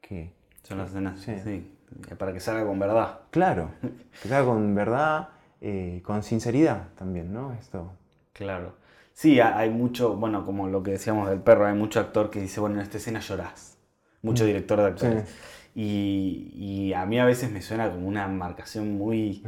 que... 0.00 0.32
Son 0.62 0.78
las 0.78 0.90
escenas, 0.90 1.20
sí. 1.20 1.72
para 2.16 2.32
que 2.32 2.38
salga 2.38 2.64
con 2.64 2.78
verdad. 2.78 3.20
Claro, 3.30 3.70
que 4.22 4.28
salga 4.28 4.44
con 4.44 4.72
verdad, 4.74 5.30
eh, 5.60 6.02
con 6.04 6.22
sinceridad 6.22 6.88
también, 6.96 7.32
¿no? 7.32 7.52
Esto. 7.54 7.90
Claro. 8.32 8.74
Sí, 9.12 9.40
hay 9.40 9.70
mucho, 9.70 10.14
bueno, 10.14 10.46
como 10.46 10.68
lo 10.68 10.84
que 10.84 10.92
decíamos 10.92 11.28
del 11.28 11.40
perro, 11.40 11.66
hay 11.66 11.74
mucho 11.74 11.98
actor 11.98 12.30
que 12.30 12.40
dice, 12.40 12.60
bueno, 12.60 12.76
en 12.76 12.82
esta 12.82 12.98
escena 12.98 13.18
llorás. 13.18 13.76
Mucho 14.22 14.44
mm. 14.44 14.46
director 14.46 14.78
de 14.78 14.86
actores. 14.86 15.36
Y, 15.74 16.92
a 16.96 17.06
mí 17.06 17.18
a 17.18 17.24
veces 17.24 17.50
me 17.50 17.62
suena 17.62 17.90
como 17.90 18.08
una 18.08 18.26
marcación 18.28 18.98
muy 18.98 19.42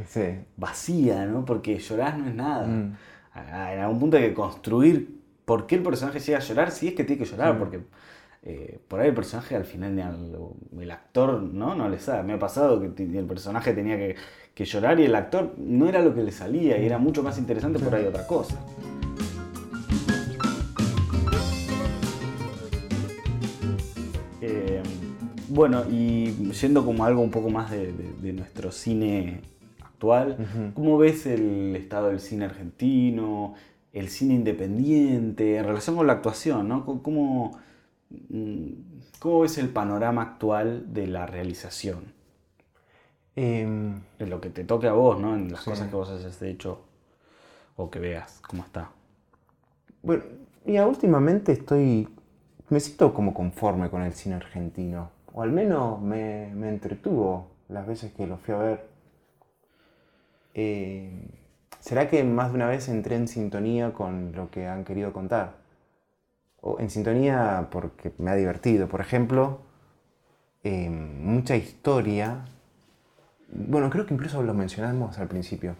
vacía, 0.57 1.25
¿no? 1.25 1.45
Porque 1.45 1.77
llorar 1.77 2.17
no 2.17 2.27
es 2.27 2.35
nada. 2.35 2.65
Mm. 2.65 2.95
En 3.35 3.79
algún 3.79 3.99
punto 3.99 4.17
hay 4.17 4.23
que 4.23 4.33
construir 4.33 5.19
por 5.45 5.67
qué 5.67 5.75
el 5.75 5.83
personaje 5.83 6.19
llega 6.19 6.37
a 6.37 6.41
llorar, 6.41 6.71
si 6.71 6.87
es 6.87 6.93
que 6.93 7.03
tiene 7.03 7.23
que 7.23 7.29
llorar, 7.29 7.57
porque 7.59 7.81
eh, 8.43 8.79
por 8.87 8.99
ahí 8.99 9.09
el 9.09 9.15
personaje 9.15 9.55
al 9.55 9.65
final, 9.65 9.97
el, 10.79 10.91
actor, 10.91 11.41
¿no? 11.41 11.75
No 11.75 11.89
le 11.89 11.99
sabe. 11.99 12.23
Me 12.23 12.33
ha 12.33 12.39
pasado 12.39 12.79
que 12.79 13.03
el 13.03 13.25
personaje 13.25 13.73
tenía 13.73 13.97
que, 13.97 14.15
que, 14.53 14.65
llorar 14.65 14.99
y 14.99 15.05
el 15.05 15.15
actor 15.15 15.53
no 15.57 15.87
era 15.87 16.01
lo 16.01 16.13
que 16.13 16.23
le 16.23 16.31
salía 16.31 16.77
y 16.77 16.85
era 16.85 16.97
mucho 16.97 17.23
más 17.23 17.37
interesante 17.37 17.79
por 17.79 17.95
ahí 17.95 18.05
otra 18.05 18.25
cosa. 18.27 18.57
Bueno, 25.53 25.83
y 25.87 26.33
yendo 26.51 26.83
como 26.83 27.05
algo 27.05 27.21
un 27.21 27.29
poco 27.29 27.51
más 27.51 27.69
de, 27.69 28.33
nuestro 28.33 28.71
cine 28.71 29.41
actual, 29.83 30.35
¿cómo 30.73 30.97
ves 30.97 31.27
el 31.27 31.75
estado 31.75 32.07
del 32.07 32.21
cine 32.21 32.45
argentino, 32.45 33.53
el 33.91 34.09
cine 34.09 34.33
independiente, 34.33 35.57
en 35.57 35.65
relación 35.65 35.95
con 35.95 36.07
la 36.07 36.13
actuación, 36.13 36.67
¿no? 36.67 36.83
¿Cómo, 36.83 37.59
mm, 38.29 38.67
cómo 39.19 39.41
ves 39.41 39.59
el 39.59 39.69
panorama 39.69 40.23
actual 40.23 40.91
de 40.91 41.05
la 41.05 41.27
realización? 41.27 42.05
Em, 43.35 44.01
de 44.17 44.25
lo 44.25 44.41
que 44.41 44.49
te 44.49 44.63
toque 44.63 44.87
a 44.87 44.93
vos, 44.93 45.19
¿no? 45.19 45.35
En 45.35 45.51
las 45.51 45.61
cosas 45.61 45.87
que 45.87 45.95
vos 45.95 46.09
hayas 46.09 46.41
hecho 46.41 46.81
o 47.75 47.91
que 47.91 47.99
veas, 47.99 48.41
¿cómo 48.41 48.63
está? 48.63 48.89
Bueno, 50.01 50.23
ya 50.65 50.87
últimamente 50.87 51.51
estoy, 51.51 52.09
me 52.69 52.79
siento 52.79 53.13
como 53.13 53.35
conforme 53.35 53.91
con 53.91 54.01
el 54.01 54.13
cine 54.13 54.33
argentino 54.33 55.12
o 55.33 55.41
al 55.41 55.51
menos 55.51 55.99
me, 55.99 56.51
entretuvo 56.69 57.51
las 57.67 57.87
veces 57.87 58.13
que 58.13 58.27
lo 58.27 58.37
fui 58.37 58.53
a 58.53 58.57
ver. 58.57 58.85
Eh, 60.53 61.27
¿Será 61.79 62.09
que 62.09 62.23
más 62.23 62.49
de 62.49 62.55
una 62.55 62.67
vez 62.67 62.87
entré 62.87 63.15
en 63.15 63.27
sintonía 63.27 63.93
con 63.93 64.31
lo 64.33 64.51
que 64.51 64.67
han 64.67 64.85
querido 64.85 65.11
contar? 65.11 65.55
O 66.61 66.79
en 66.79 66.89
sintonía 66.89 67.67
porque 67.71 68.13
me 68.19 68.31
ha 68.31 68.35
divertido. 68.35 68.87
Por 68.87 69.01
ejemplo, 69.01 69.61
eh, 70.63 70.89
mucha 70.89 71.55
historia. 71.55 72.45
Bueno, 73.49 73.89
creo 73.89 74.05
que 74.05 74.13
incluso 74.13 74.41
lo 74.43 74.53
mencionamos 74.53 75.17
al 75.17 75.27
principio. 75.27 75.75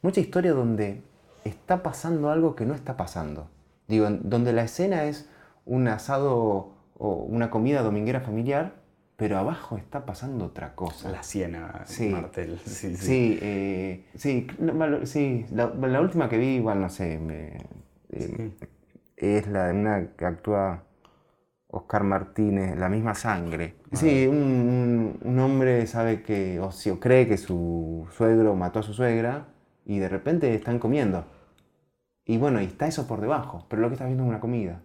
Mucha 0.00 0.20
historia 0.20 0.52
donde 0.52 1.02
está 1.44 1.82
pasando 1.82 2.30
algo 2.30 2.54
que 2.54 2.64
no 2.64 2.74
está 2.74 2.96
pasando. 2.96 3.48
Digo, 3.88 4.08
donde 4.10 4.52
la 4.52 4.62
escena 4.62 5.04
es 5.04 5.28
un 5.64 5.88
asado 5.88 6.75
o 6.98 7.14
una 7.14 7.50
comida 7.50 7.82
dominguera 7.82 8.20
familiar, 8.20 8.74
pero 9.16 9.38
abajo 9.38 9.76
está 9.76 10.04
pasando 10.04 10.46
otra 10.46 10.74
cosa. 10.74 11.10
La 11.10 11.22
siena, 11.22 11.82
sí, 11.84 12.08
Martel. 12.08 12.58
Sí, 12.64 12.96
sí. 12.96 13.38
Sí, 14.14 14.46
sí, 15.04 15.46
la, 15.52 16.00
última 16.00 16.28
que 16.28 16.38
vi, 16.38 16.56
igual 16.56 16.80
no 16.80 16.90
sé, 16.90 17.18
eh, 18.10 18.50
es 19.16 19.46
la 19.48 19.68
de 19.68 19.72
una 19.72 20.08
que 20.16 20.24
actúa 20.26 20.84
Oscar 21.68 22.04
Martínez, 22.04 22.76
La 22.76 22.88
misma 22.88 23.14
sangre. 23.14 23.74
Sí, 23.92 24.26
un, 24.26 25.38
hombre 25.38 25.86
sabe 25.86 26.22
que, 26.22 26.60
o, 26.60 26.70
si, 26.70 26.90
o 26.90 27.00
cree 27.00 27.26
que 27.26 27.36
su 27.36 28.06
suegro 28.12 28.54
mató 28.54 28.80
a 28.80 28.82
su 28.82 28.94
suegra 28.94 29.48
y 29.84 29.98
de 29.98 30.08
repente 30.08 30.54
están 30.54 30.78
comiendo. 30.78 31.24
Y 32.24 32.38
bueno, 32.38 32.60
y 32.60 32.64
está 32.64 32.86
eso 32.86 33.06
por 33.06 33.20
debajo, 33.20 33.66
pero 33.68 33.82
lo 33.82 33.88
que 33.88 33.94
está 33.94 34.06
viendo 34.06 34.24
es 34.24 34.28
una 34.28 34.40
comida. 34.40 34.80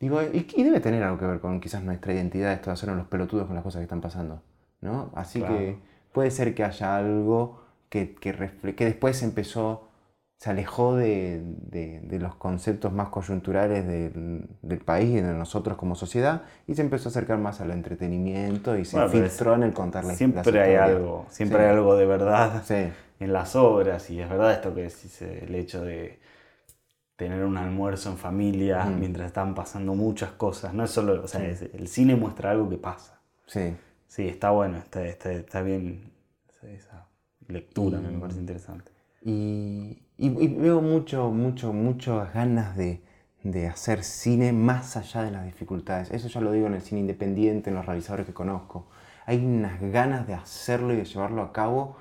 Digo, 0.00 0.22
y, 0.22 0.62
debe 0.62 0.80
tener 0.80 1.02
algo 1.02 1.18
que 1.18 1.26
ver 1.26 1.40
con 1.40 1.60
quizás 1.60 1.82
nuestra 1.82 2.12
identidad, 2.12 2.52
esto 2.52 2.70
de 2.70 2.74
hacernos 2.74 2.98
los 2.98 3.08
pelotudos 3.08 3.46
con 3.46 3.56
las 3.56 3.64
cosas 3.64 3.80
que 3.80 3.84
están 3.84 4.00
pasando, 4.00 4.42
¿no? 4.80 5.10
Así 5.14 5.42
que 5.42 5.78
puede 6.12 6.30
ser 6.30 6.54
que 6.54 6.62
haya 6.62 6.96
algo 6.96 7.60
que, 7.88 8.14
que, 8.14 8.32
que 8.76 8.84
después 8.84 9.22
empezó, 9.24 9.88
se 10.36 10.50
alejó 10.50 10.94
de, 10.94 11.42
de, 11.42 12.18
los 12.20 12.36
conceptos 12.36 12.92
más 12.92 13.08
coyunturales 13.08 13.86
del, 13.88 14.46
del, 14.62 14.78
país 14.78 15.10
y 15.10 15.20
de 15.20 15.34
nosotros 15.34 15.76
como 15.76 15.96
sociedad 15.96 16.42
y 16.68 16.76
se 16.76 16.82
empezó 16.82 17.08
a 17.08 17.10
acercar 17.10 17.38
más 17.38 17.60
al 17.60 17.72
entretenimiento 17.72 18.76
y 18.78 18.84
se 18.84 19.08
filtró 19.08 19.54
en 19.54 19.64
el 19.64 19.72
contar 19.72 20.04
la 20.04 20.14
Siempre 20.14 20.60
hay 20.60 20.76
algo, 20.76 21.26
siempre 21.28 21.64
hay 21.64 21.70
algo 21.70 21.96
de 21.96 22.06
verdad 22.06 22.62
en 23.18 23.32
las 23.32 23.56
obras 23.56 24.10
y 24.10 24.20
es 24.20 24.28
verdad 24.28 24.52
esto 24.52 24.72
que 24.74 24.82
decís, 24.82 25.22
el 25.22 25.52
hecho 25.56 25.82
de 25.82 26.20
tener 27.18 27.44
un 27.44 27.56
almuerzo 27.56 28.10
en 28.10 28.16
familia 28.16 28.84
mientras 28.84 29.26
están 29.26 29.52
pasando 29.52 29.92
muchas 29.94 30.30
cosas. 30.30 30.72
No 30.72 30.84
es 30.84 30.90
solo, 30.92 31.20
o 31.24 31.26
sea, 31.26 31.44
el 31.44 31.88
cine 31.88 32.14
muestra 32.14 32.52
algo 32.52 32.70
que 32.70 32.78
pasa. 32.78 33.18
Sí. 33.46 33.74
Sí, 34.06 34.28
está 34.28 34.50
bueno, 34.50 34.78
está, 34.78 35.04
está, 35.04 35.62
bien 35.62 36.12
esa 36.62 37.08
lectura, 37.48 37.98
me 37.98 38.16
parece 38.20 38.38
interesante. 38.38 38.92
Y, 39.20 39.98
veo 40.16 40.80
mucho, 40.80 41.30
mucho, 41.30 41.72
muchas 41.72 42.32
ganas 42.32 42.76
de, 42.76 43.02
de, 43.42 43.66
hacer 43.66 44.04
cine 44.04 44.52
más 44.52 44.96
allá 44.96 45.24
de 45.24 45.32
las 45.32 45.44
dificultades. 45.44 46.12
Eso 46.12 46.28
ya 46.28 46.40
lo 46.40 46.52
digo 46.52 46.68
en 46.68 46.74
el 46.74 46.82
cine 46.82 47.00
independiente, 47.00 47.70
en 47.70 47.74
los 47.74 47.84
realizadores 47.84 48.26
que 48.26 48.32
conozco. 48.32 48.86
Hay 49.26 49.44
unas 49.44 49.80
ganas 49.80 50.28
de 50.28 50.34
hacerlo 50.34 50.94
y 50.94 50.98
de 50.98 51.04
llevarlo 51.04 51.42
a 51.42 51.52
cabo 51.52 51.96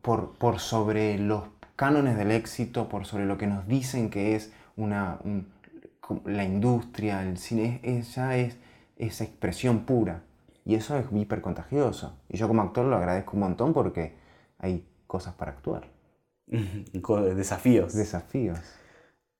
por, 0.00 0.32
por 0.38 0.60
sobre 0.60 1.18
los 1.18 1.57
cánones 1.78 2.16
del 2.18 2.32
éxito, 2.32 2.88
por 2.88 3.06
sobre 3.06 3.24
lo 3.24 3.38
que 3.38 3.46
nos 3.46 3.68
dicen 3.68 4.10
que 4.10 4.34
es 4.34 4.52
una, 4.76 5.20
la 6.24 6.42
industria, 6.42 7.22
el 7.22 7.38
cine, 7.38 7.78
es, 7.84 8.16
ya 8.16 8.36
es 8.36 8.56
esa 8.96 9.22
expresión 9.22 9.84
pura. 9.84 10.22
Y 10.64 10.74
eso 10.74 10.98
es 10.98 11.06
hiper 11.12 11.40
contagioso. 11.40 12.18
Y 12.28 12.36
yo 12.36 12.48
como 12.48 12.62
actor 12.62 12.84
lo 12.84 12.96
agradezco 12.96 13.34
un 13.34 13.40
montón 13.40 13.72
porque 13.72 14.16
hay 14.58 14.88
cosas 15.06 15.34
para 15.34 15.52
actuar. 15.52 15.84
desafíos. 17.36 17.94
Desafíos. 17.94 18.58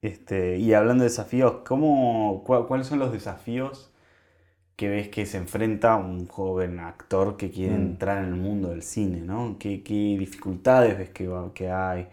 Este, 0.00 0.58
y 0.58 0.74
hablando 0.74 1.02
de 1.02 1.10
desafíos, 1.10 1.62
¿cómo, 1.66 2.44
¿cuáles 2.44 2.86
son 2.86 3.00
los 3.00 3.10
desafíos 3.10 3.92
que 4.76 4.88
ves 4.88 5.08
que 5.08 5.26
se 5.26 5.38
enfrenta 5.38 5.96
un 5.96 6.28
joven 6.28 6.78
actor 6.78 7.36
que 7.36 7.50
quiere 7.50 7.74
mm. 7.74 7.80
entrar 7.80 8.18
en 8.18 8.28
el 8.28 8.36
mundo 8.36 8.68
del 8.68 8.82
cine? 8.82 9.22
¿no? 9.22 9.56
¿Qué, 9.58 9.82
dificultades 9.84 10.96
ves 10.96 11.10
que, 11.10 11.28
que 11.52 11.68
hay? 11.68 12.06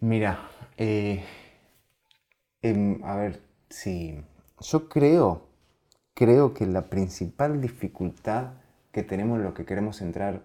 Mira, 0.00 0.48
eh, 0.76 1.22
em, 2.62 3.02
a 3.04 3.16
ver, 3.16 3.40
sí, 3.68 4.20
yo 4.60 4.88
creo, 4.88 5.48
creo 6.14 6.54
que 6.54 6.66
la 6.66 6.88
principal 6.88 7.60
dificultad 7.60 8.54
que 8.92 9.02
tenemos 9.02 9.38
los 9.40 9.54
que 9.54 9.64
queremos 9.64 10.00
entrar 10.00 10.42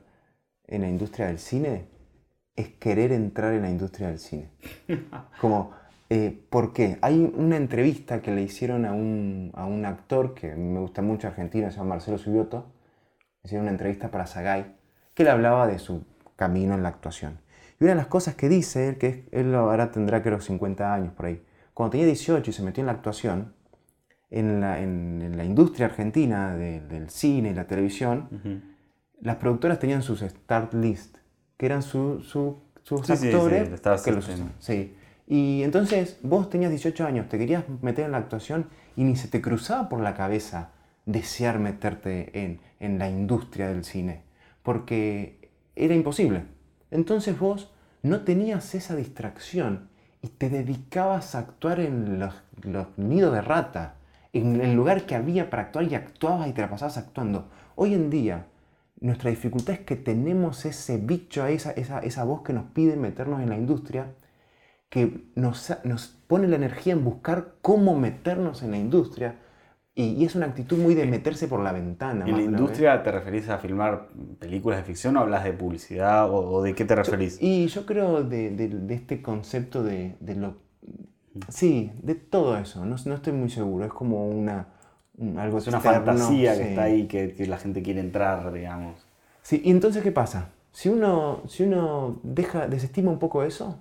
en 0.66 0.82
la 0.82 0.90
industria 0.90 1.28
del 1.28 1.40
cine 1.40 1.88
es 2.56 2.70
querer 2.70 3.12
entrar 3.12 3.54
en 3.54 3.64
la 3.64 3.70
industria 3.70 4.10
del 4.10 4.20
cine. 4.20 4.50
Como, 5.42 5.72
eh, 6.10 6.46
¿por 6.50 6.74
qué? 6.74 6.98
Hay 7.02 7.32
una 7.36 7.58
entrevista 7.58 8.22
que 8.22 8.32
le 8.32 8.44
hicieron 8.44 8.86
a 8.86 8.94
un, 8.94 9.52
a 9.56 9.66
un 9.66 9.86
actor 9.86 10.34
que 10.34 10.56
me 10.56 10.80
gusta 10.80 11.02
mucho 11.02 11.28
argentino, 11.28 11.72
se 11.72 11.78
llama 11.78 11.96
Marcelo 11.96 12.18
Subioto, 12.18 12.74
hicieron 13.44 13.64
una 13.64 13.72
entrevista 13.72 14.12
para 14.12 14.28
Sagay, 14.28 14.76
que 15.14 15.24
le 15.24 15.30
hablaba 15.30 15.68
de 15.68 15.80
su 15.80 16.06
camino 16.36 16.76
en 16.76 16.84
la 16.84 16.90
actuación. 16.90 17.40
Y 17.80 17.84
una 17.84 17.94
de 17.94 17.98
las 17.98 18.08
cosas 18.08 18.36
que 18.36 18.50
dice 18.50 18.90
él, 18.90 18.98
que 18.98 19.28
él 19.32 19.54
ahora 19.56 19.92
tendrá 19.92 20.22
creo 20.22 20.40
50 20.40 20.94
años 20.94 21.14
por 21.14 21.26
ahí, 21.26 21.44
cuando 21.74 21.92
tenía 21.92 22.06
18 22.08 22.50
y 22.50 22.54
se 22.54 22.62
metió 22.64 22.82
en 22.82 22.88
la 22.88 22.94
actuación, 22.94 23.54
en 24.30 24.62
la, 24.62 24.80
en, 24.82 25.38
la 25.38 25.44
industria 25.44 25.88
argentina 25.88 26.56
del 26.56 27.10
cine 27.10 27.52
y 27.52 27.54
la 27.54 27.66
televisión, 27.66 28.64
las 29.22 29.38
productoras 29.38 29.80
tenían 29.80 30.02
sus 30.02 30.22
start 30.22 30.74
list, 30.74 31.18
que 31.58 31.66
eran 31.66 31.82
su, 31.82 32.22
sus 32.22 33.10
actores. 33.10 33.70
Sí, 33.98 34.12
que 34.12 34.22
sí. 34.60 34.96
Y 35.28 35.64
entonces 35.64 36.20
vos 36.22 36.50
tenías 36.50 36.70
18 36.70 37.06
años, 37.06 37.30
te 37.30 37.38
querías 37.38 37.64
meter 37.82 38.06
en 38.06 38.12
la 38.12 38.18
actuación 38.18 38.68
y 38.96 39.04
ni 39.04 39.16
se 39.16 39.28
te 39.28 39.42
cruzaba 39.42 39.88
por 39.88 40.02
la 40.02 40.16
cabeza 40.16 40.72
desear 41.06 41.60
meterte 41.60 42.44
en, 42.44 42.60
en 42.80 43.00
la 43.00 43.10
industria 43.10 43.70
del 43.70 43.84
cine, 43.84 44.24
porque 44.64 45.50
era 45.76 45.96
imposible. 45.96 46.44
Entonces 46.94 47.40
vos 47.40 47.72
no 48.04 48.22
tenías 48.22 48.76
esa 48.76 48.96
distracción 48.96 49.90
y 50.22 50.28
te 50.28 50.50
dedicabas 50.50 51.34
a 51.34 51.40
actuar 51.40 51.80
en 51.80 52.20
los, 52.20 52.36
nidos 52.98 53.34
de 53.34 53.42
rata, 53.42 53.96
en 54.32 54.62
el 54.62 54.76
lugar 54.76 55.08
que 55.08 55.16
había 55.16 55.50
para 55.50 55.64
actuar 55.64 55.86
y 55.86 55.96
actuabas 55.96 56.48
y 56.48 56.54
te 56.54 56.62
la 56.62 56.70
pasabas 56.70 57.00
actuando. 57.00 57.50
Hoy 57.76 57.96
en 57.96 58.12
día, 58.12 58.46
nuestra 59.00 59.32
dificultad 59.32 59.74
es 59.74 59.82
que 59.82 59.96
tenemos 59.96 60.66
ese 60.66 60.98
bicho, 60.98 61.48
esa, 61.48 61.72
esa, 61.72 61.98
esa 62.00 62.24
voz 62.26 62.44
que 62.44 62.54
nos 62.54 62.66
pide 62.66 62.96
meternos 62.96 63.42
en 63.42 63.50
la 63.50 63.58
industria, 63.58 64.14
que 64.90 65.26
nos, 65.34 65.74
nos 65.84 66.08
pone 66.28 66.48
la 66.48 66.58
energía 66.58 66.94
en 66.94 67.04
buscar 67.04 67.56
cómo 67.64 67.98
meternos 67.98 68.62
en 68.62 68.70
la 68.70 68.78
industria, 68.78 69.40
y, 69.96 70.26
es 70.26 70.34
una 70.34 70.48
actitud 70.48 70.78
muy 70.78 70.96
de 70.96 71.06
meterse 71.06 71.48
por 71.48 71.60
la 71.60 71.72
ventana. 71.72 72.26
¿En 72.26 72.36
la 72.36 72.42
industria 72.42 73.04
te 73.04 73.12
referís 73.12 73.48
a 73.50 73.60
filmar 73.60 74.08
películas 74.40 74.80
de 74.80 74.86
ficción 74.86 75.16
o 75.18 75.20
hablas 75.20 75.44
de 75.44 75.54
publicidad 75.54 76.28
o, 76.32 76.64
de 76.64 76.74
qué 76.74 76.84
te 76.84 76.96
referís? 76.96 77.38
y 77.40 77.68
yo 77.68 77.86
creo 77.86 78.24
de, 78.24 78.86
este 78.90 79.22
concepto 79.22 79.84
de, 79.84 80.16
lo... 80.36 80.56
Sí, 81.50 81.92
de 82.02 82.16
todo 82.16 82.58
eso. 82.58 82.86
No, 82.86 82.96
no, 83.06 83.14
estoy 83.14 83.34
muy 83.34 83.50
seguro. 83.50 83.86
Es 83.86 83.94
como 83.94 84.28
una... 84.28 84.68
algo 85.38 85.60
es 85.60 85.68
una 85.68 85.80
fantasía 85.80 86.56
que 86.56 86.70
está 86.70 86.84
ahí, 86.84 87.08
que, 87.08 87.34
que, 87.34 87.46
la 87.46 87.58
gente 87.58 87.84
quiere 87.84 88.00
entrar, 88.00 88.52
digamos. 88.52 89.06
Sí, 89.44 89.62
y 89.64 89.70
entonces 89.70 90.02
¿qué 90.02 90.12
pasa? 90.12 90.50
Si 90.72 90.90
uno, 90.90 91.44
si 91.48 91.64
uno 91.64 92.20
deja, 92.24 92.68
desestima 92.68 93.12
un 93.12 93.20
poco 93.20 93.44
eso, 93.44 93.80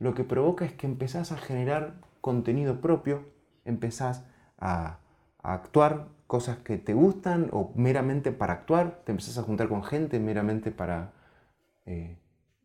lo 0.00 0.14
que 0.14 0.24
provoca 0.24 0.64
es 0.64 0.72
que 0.72 0.88
empezás 0.88 1.30
a 1.30 1.36
generar 1.36 1.94
contenido 2.20 2.80
propio, 2.80 3.22
empezás 3.64 4.24
a 4.58 4.98
a 5.44 5.52
actuar 5.52 6.08
cosas 6.26 6.58
que 6.58 6.78
te 6.78 6.94
gustan 6.94 7.48
o 7.52 7.72
meramente 7.76 8.32
para 8.32 8.54
actuar, 8.54 9.02
te 9.04 9.12
empezás 9.12 9.38
a 9.38 9.42
juntar 9.42 9.68
con 9.68 9.84
gente 9.84 10.18
meramente 10.18 10.72
para... 10.72 11.12
Eh, 11.86 12.16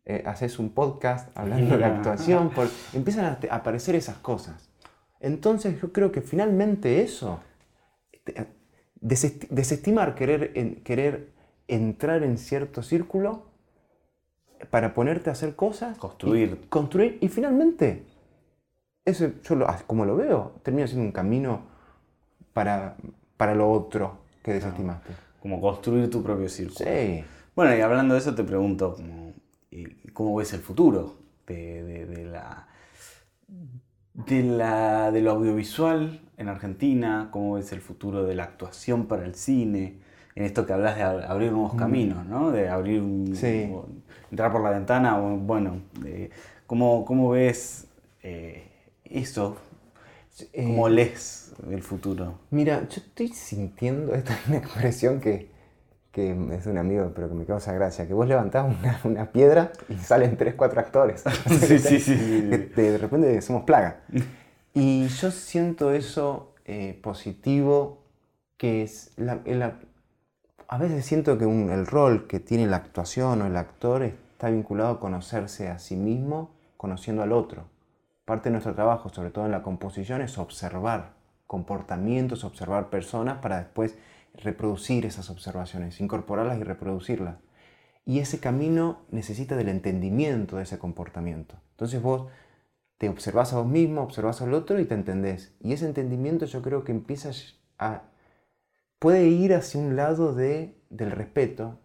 eh 0.06 0.22
haces 0.26 0.58
un 0.58 0.70
podcast 0.70 1.28
hablando 1.36 1.76
de 1.76 1.84
actuación, 1.94 2.50
empiezan 2.94 3.26
a, 3.26 3.38
aparecer 3.54 3.94
esas 3.94 4.16
cosas. 4.16 4.70
Entonces 5.20 5.80
yo 5.80 5.92
creo 5.92 6.10
que 6.10 6.22
finalmente 6.22 7.02
eso, 7.02 7.40
desestimar 9.00 10.14
querer, 10.14 10.82
querer 10.82 11.32
entrar 11.68 12.22
en 12.22 12.38
cierto 12.38 12.82
círculo 12.82 13.50
para 14.70 14.94
ponerte 14.94 15.28
a 15.28 15.34
hacer 15.34 15.54
cosas. 15.54 15.98
Construir. 15.98 16.66
construir 16.70 17.18
y 17.20 17.28
finalmente, 17.28 18.06
eso 19.04 19.30
yo 19.42 19.66
como 19.86 20.06
lo 20.06 20.16
veo, 20.16 20.54
termina 20.62 20.86
siendo 20.86 21.04
un 21.04 21.12
camino 21.12 21.69
para, 22.60 22.94
para 23.38 23.54
lo 23.54 23.70
otro 23.70 24.18
que 24.42 24.52
desestimaste. 24.52 25.14
como 25.40 25.62
construir 25.62 26.10
tu 26.10 26.22
propio 26.22 26.46
círculo. 26.46 26.90
Sí. 26.90 27.24
Bueno, 27.56 27.74
y 27.74 27.80
hablando 27.80 28.12
de 28.12 28.20
eso, 28.20 28.34
te 28.34 28.44
pregunto, 28.44 28.96
¿cómo, 30.12 30.36
ves 30.36 30.52
el 30.52 30.60
futuro 30.60 31.14
de, 31.46 32.06
de, 32.06 32.24
la, 32.26 32.68
de, 34.12 34.42
la, 34.42 35.10
de 35.10 35.22
lo 35.22 35.30
audiovisual 35.30 36.20
en 36.36 36.48
Argentina? 36.48 37.28
¿Cómo 37.30 37.54
ves 37.54 37.72
el 37.72 37.80
futuro 37.80 38.24
de 38.24 38.34
la 38.34 38.44
actuación 38.44 39.06
para 39.06 39.24
el 39.24 39.34
cine? 39.34 40.00
En 40.34 40.44
esto 40.44 40.66
que 40.66 40.74
hablas 40.74 40.96
de 40.96 41.02
abrir 41.02 41.50
nuevos 41.50 41.72
mm. 41.72 41.78
caminos, 41.78 42.26
¿no? 42.26 42.50
De 42.50 42.68
abrir 42.68 43.00
un, 43.00 43.34
entrar 44.30 44.52
por 44.52 44.62
la 44.62 44.70
ventana, 44.70 45.18
bueno, 45.18 45.80
¿cómo, 46.66 47.06
¿cómo, 47.06 47.30
ves 47.30 47.88
eh, 48.22 48.68
eso? 49.04 49.56
¿Cómo 50.54 50.88
eh, 50.88 50.90
lees 50.90 51.52
el 51.70 51.82
futuro? 51.82 52.38
Mira, 52.50 52.80
yo 52.88 53.00
estoy 53.00 53.28
sintiendo, 53.28 54.14
esta 54.14 54.34
es 54.34 54.40
una 54.48 54.58
expresión 54.58 55.20
que, 55.20 55.50
que 56.12 56.30
es 56.52 56.66
un 56.66 56.78
amigo, 56.78 57.12
pero 57.14 57.28
que 57.28 57.34
me 57.34 57.44
causa 57.44 57.72
gracia, 57.72 58.06
que 58.06 58.14
vos 58.14 58.26
levantás 58.26 58.66
una, 58.66 59.00
una 59.04 59.32
piedra 59.32 59.72
y 59.88 59.96
salen 59.98 60.36
tres, 60.36 60.54
cuatro 60.54 60.80
actores. 60.80 61.22
sí, 61.48 61.78
sí, 61.78 62.00
sí, 62.00 62.16
De, 62.16 62.98
repente 62.98 63.40
somos 63.42 63.64
plaga. 63.64 64.00
Y 64.74 65.08
yo 65.08 65.30
siento 65.30 65.92
eso 65.92 66.54
eh, 66.64 66.98
positivo, 67.02 67.98
que 68.56 68.82
es 68.82 69.12
la, 69.16 69.40
a 70.68 70.78
veces 70.78 71.04
siento 71.04 71.36
que 71.36 71.44
el 71.44 71.86
rol 71.86 72.28
que 72.28 72.38
tiene 72.38 72.68
la 72.68 72.76
actuación 72.76 73.42
o 73.42 73.46
el 73.46 73.56
actor 73.56 74.04
está 74.04 74.50
vinculado 74.50 74.90
a 74.90 75.00
conocerse 75.00 75.68
a 75.68 75.80
sí 75.80 75.96
mismo, 75.96 76.50
conociendo 76.76 77.24
al 77.24 77.32
otro. 77.32 77.64
Parte 78.30 78.48
de 78.48 78.52
nuestro 78.52 78.76
trabajo, 78.76 79.08
sobre 79.08 79.30
todo 79.30 79.44
en 79.46 79.50
la 79.50 79.64
composición, 79.64 80.22
es 80.22 80.38
observar 80.38 81.14
comportamientos, 81.48 82.44
observar 82.44 82.88
personas 82.88 83.38
para 83.38 83.58
después 83.58 83.98
reproducir 84.34 85.04
esas 85.04 85.30
observaciones, 85.30 86.00
incorporarlas 86.00 86.60
y 86.60 86.62
reproducirlas. 86.62 87.38
Y 88.04 88.20
ese 88.20 88.38
camino 88.38 89.00
necesita 89.10 89.56
del 89.56 89.68
entendimiento 89.68 90.58
de 90.58 90.62
ese 90.62 90.78
comportamiento. 90.78 91.56
Entonces 91.72 92.00
vos 92.00 92.28
te 92.98 93.08
observas 93.08 93.52
a 93.52 93.56
vos 93.56 93.66
mismo, 93.66 94.02
observas 94.02 94.40
al 94.42 94.54
otro 94.54 94.78
y 94.78 94.84
te 94.84 94.94
entendés. 94.94 95.52
Y 95.58 95.72
ese 95.72 95.86
entendimiento 95.86 96.46
yo 96.46 96.62
creo 96.62 96.84
que 96.84 96.92
empieza 96.92 97.32
a... 97.80 98.02
puede 99.00 99.26
ir 99.26 99.54
hacia 99.54 99.80
un 99.80 99.96
lado 99.96 100.36
de, 100.36 100.80
del 100.88 101.10
respeto 101.10 101.80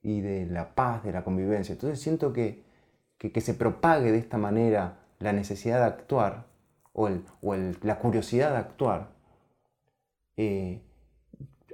y 0.00 0.22
de 0.22 0.46
la 0.46 0.74
paz, 0.74 1.04
de 1.04 1.12
la 1.12 1.24
convivencia. 1.24 1.74
Entonces 1.74 2.00
siento 2.00 2.32
que, 2.32 2.64
que, 3.18 3.32
que 3.32 3.42
se 3.42 3.52
propague 3.52 4.12
de 4.12 4.18
esta 4.18 4.38
manera 4.38 4.96
la 5.20 5.32
necesidad 5.32 5.78
de 5.80 5.86
actuar 5.86 6.46
o, 6.92 7.06
el, 7.06 7.24
o 7.40 7.54
el, 7.54 7.78
la 7.82 7.98
curiosidad 7.98 8.50
de 8.50 8.56
actuar, 8.56 9.12
eh, 10.36 10.82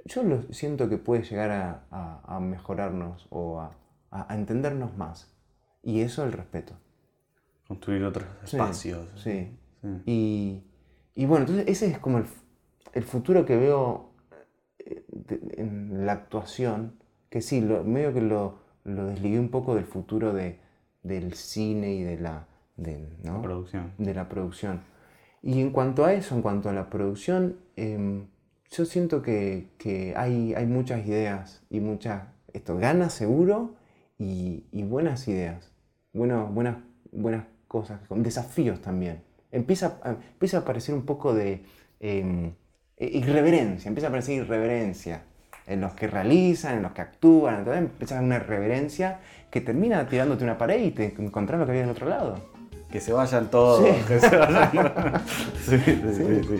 yo 0.05 0.23
lo 0.23 0.43
siento 0.53 0.87
que 0.89 0.97
puede 0.97 1.23
llegar 1.23 1.51
a, 1.51 2.21
a, 2.23 2.39
mejorarnos 2.39 3.27
o 3.29 3.59
a, 3.59 3.75
a, 4.11 4.35
entendernos 4.35 4.95
más. 4.95 5.33
Y 5.81 6.01
eso 6.01 6.23
el 6.23 6.33
respeto. 6.33 6.73
Construir 7.67 8.03
otros 8.03 8.25
espacios. 8.43 9.09
Sí. 9.21 9.57
Y, 10.05 10.63
y, 11.15 11.25
bueno, 11.25 11.45
entonces 11.45 11.65
ese 11.67 11.87
es 11.87 11.99
como 11.99 12.17
el, 12.19 12.25
el 12.93 13.03
futuro 13.03 13.45
que 13.45 13.55
veo 13.55 14.11
eh, 14.79 15.05
en 15.57 16.05
la 16.05 16.13
actuación, 16.13 16.97
que 17.29 17.41
sí, 17.41 17.61
lo, 17.61 17.83
medio 17.83 18.13
que 18.13 18.21
lo, 18.21 18.59
lo 18.83 19.07
desligué 19.07 19.39
un 19.39 19.49
poco 19.49 19.75
del 19.75 19.85
futuro 19.85 20.33
de, 20.33 20.59
del 21.03 21.33
cine 21.33 21.93
y 21.93 22.03
de 22.03 22.17
la, 22.17 22.47
de, 22.77 23.09
la 23.23 23.41
producción. 23.41 23.91
De 23.97 24.13
la 24.13 24.29
producción. 24.29 24.81
Y 25.41 25.61
en 25.61 25.71
cuanto 25.71 26.05
a 26.05 26.13
eso, 26.13 26.35
en 26.35 26.41
cuanto 26.41 26.69
a 26.69 26.73
la 26.73 26.89
producción, 26.89 27.57
em, 27.75 28.27
yo 28.71 28.85
siento 28.85 29.21
que, 29.21 29.67
que, 29.77 30.13
hay, 30.15 30.53
hay 30.53 30.65
muchas 30.65 31.05
ideas 31.05 31.63
y 31.69 31.79
muchas 31.79 32.23
esto, 32.53 32.77
ganas 32.77 33.13
seguro 33.13 33.75
y, 34.17 34.65
y 34.71 34.83
buenas 34.83 35.27
ideas, 35.27 35.71
bueno, 36.13 36.47
buenas, 36.47 36.77
buenas 37.11 37.45
cosas, 37.67 37.99
con 38.07 38.23
desafíos 38.23 38.81
también. 38.81 39.23
Empieza, 39.51 39.99
empieza 40.03 40.57
a 40.57 40.59
aparecer 40.61 40.95
un 40.95 41.05
poco 41.05 41.33
de 41.33 41.63
eh, 41.99 42.53
irreverencia, 42.97 43.89
empieza 43.89 44.07
a 44.07 44.09
aparecer 44.09 44.35
irreverencia 44.35 45.23
en 45.65 45.81
los 45.81 45.93
que 45.93 46.07
realizan, 46.07 46.77
en 46.77 46.83
los 46.83 46.93
que 46.93 47.01
actúan, 47.01 47.59
entonces 47.59 47.83
empieza 47.83 48.19
a 48.19 48.21
una 48.21 48.37
irreverencia 48.37 49.19
que 49.51 49.61
termina 49.61 50.07
tirándote 50.07 50.43
una 50.43 50.57
pared 50.57 50.83
y 50.83 50.91
te 50.91 51.13
encontrás 51.17 51.59
lo 51.59 51.65
que 51.65 51.71
había 51.71 51.81
del 51.83 51.91
otro 51.91 52.09
lado 52.09 52.56
que 52.91 52.99
se 53.01 53.13
vayan 53.13 53.49
todos. 53.49 53.83
Que 54.07 54.19
se 54.19 54.37
vayan. 54.37 55.23
sí, 55.65 55.79
sí, 55.79 56.41
sí, 56.43 56.59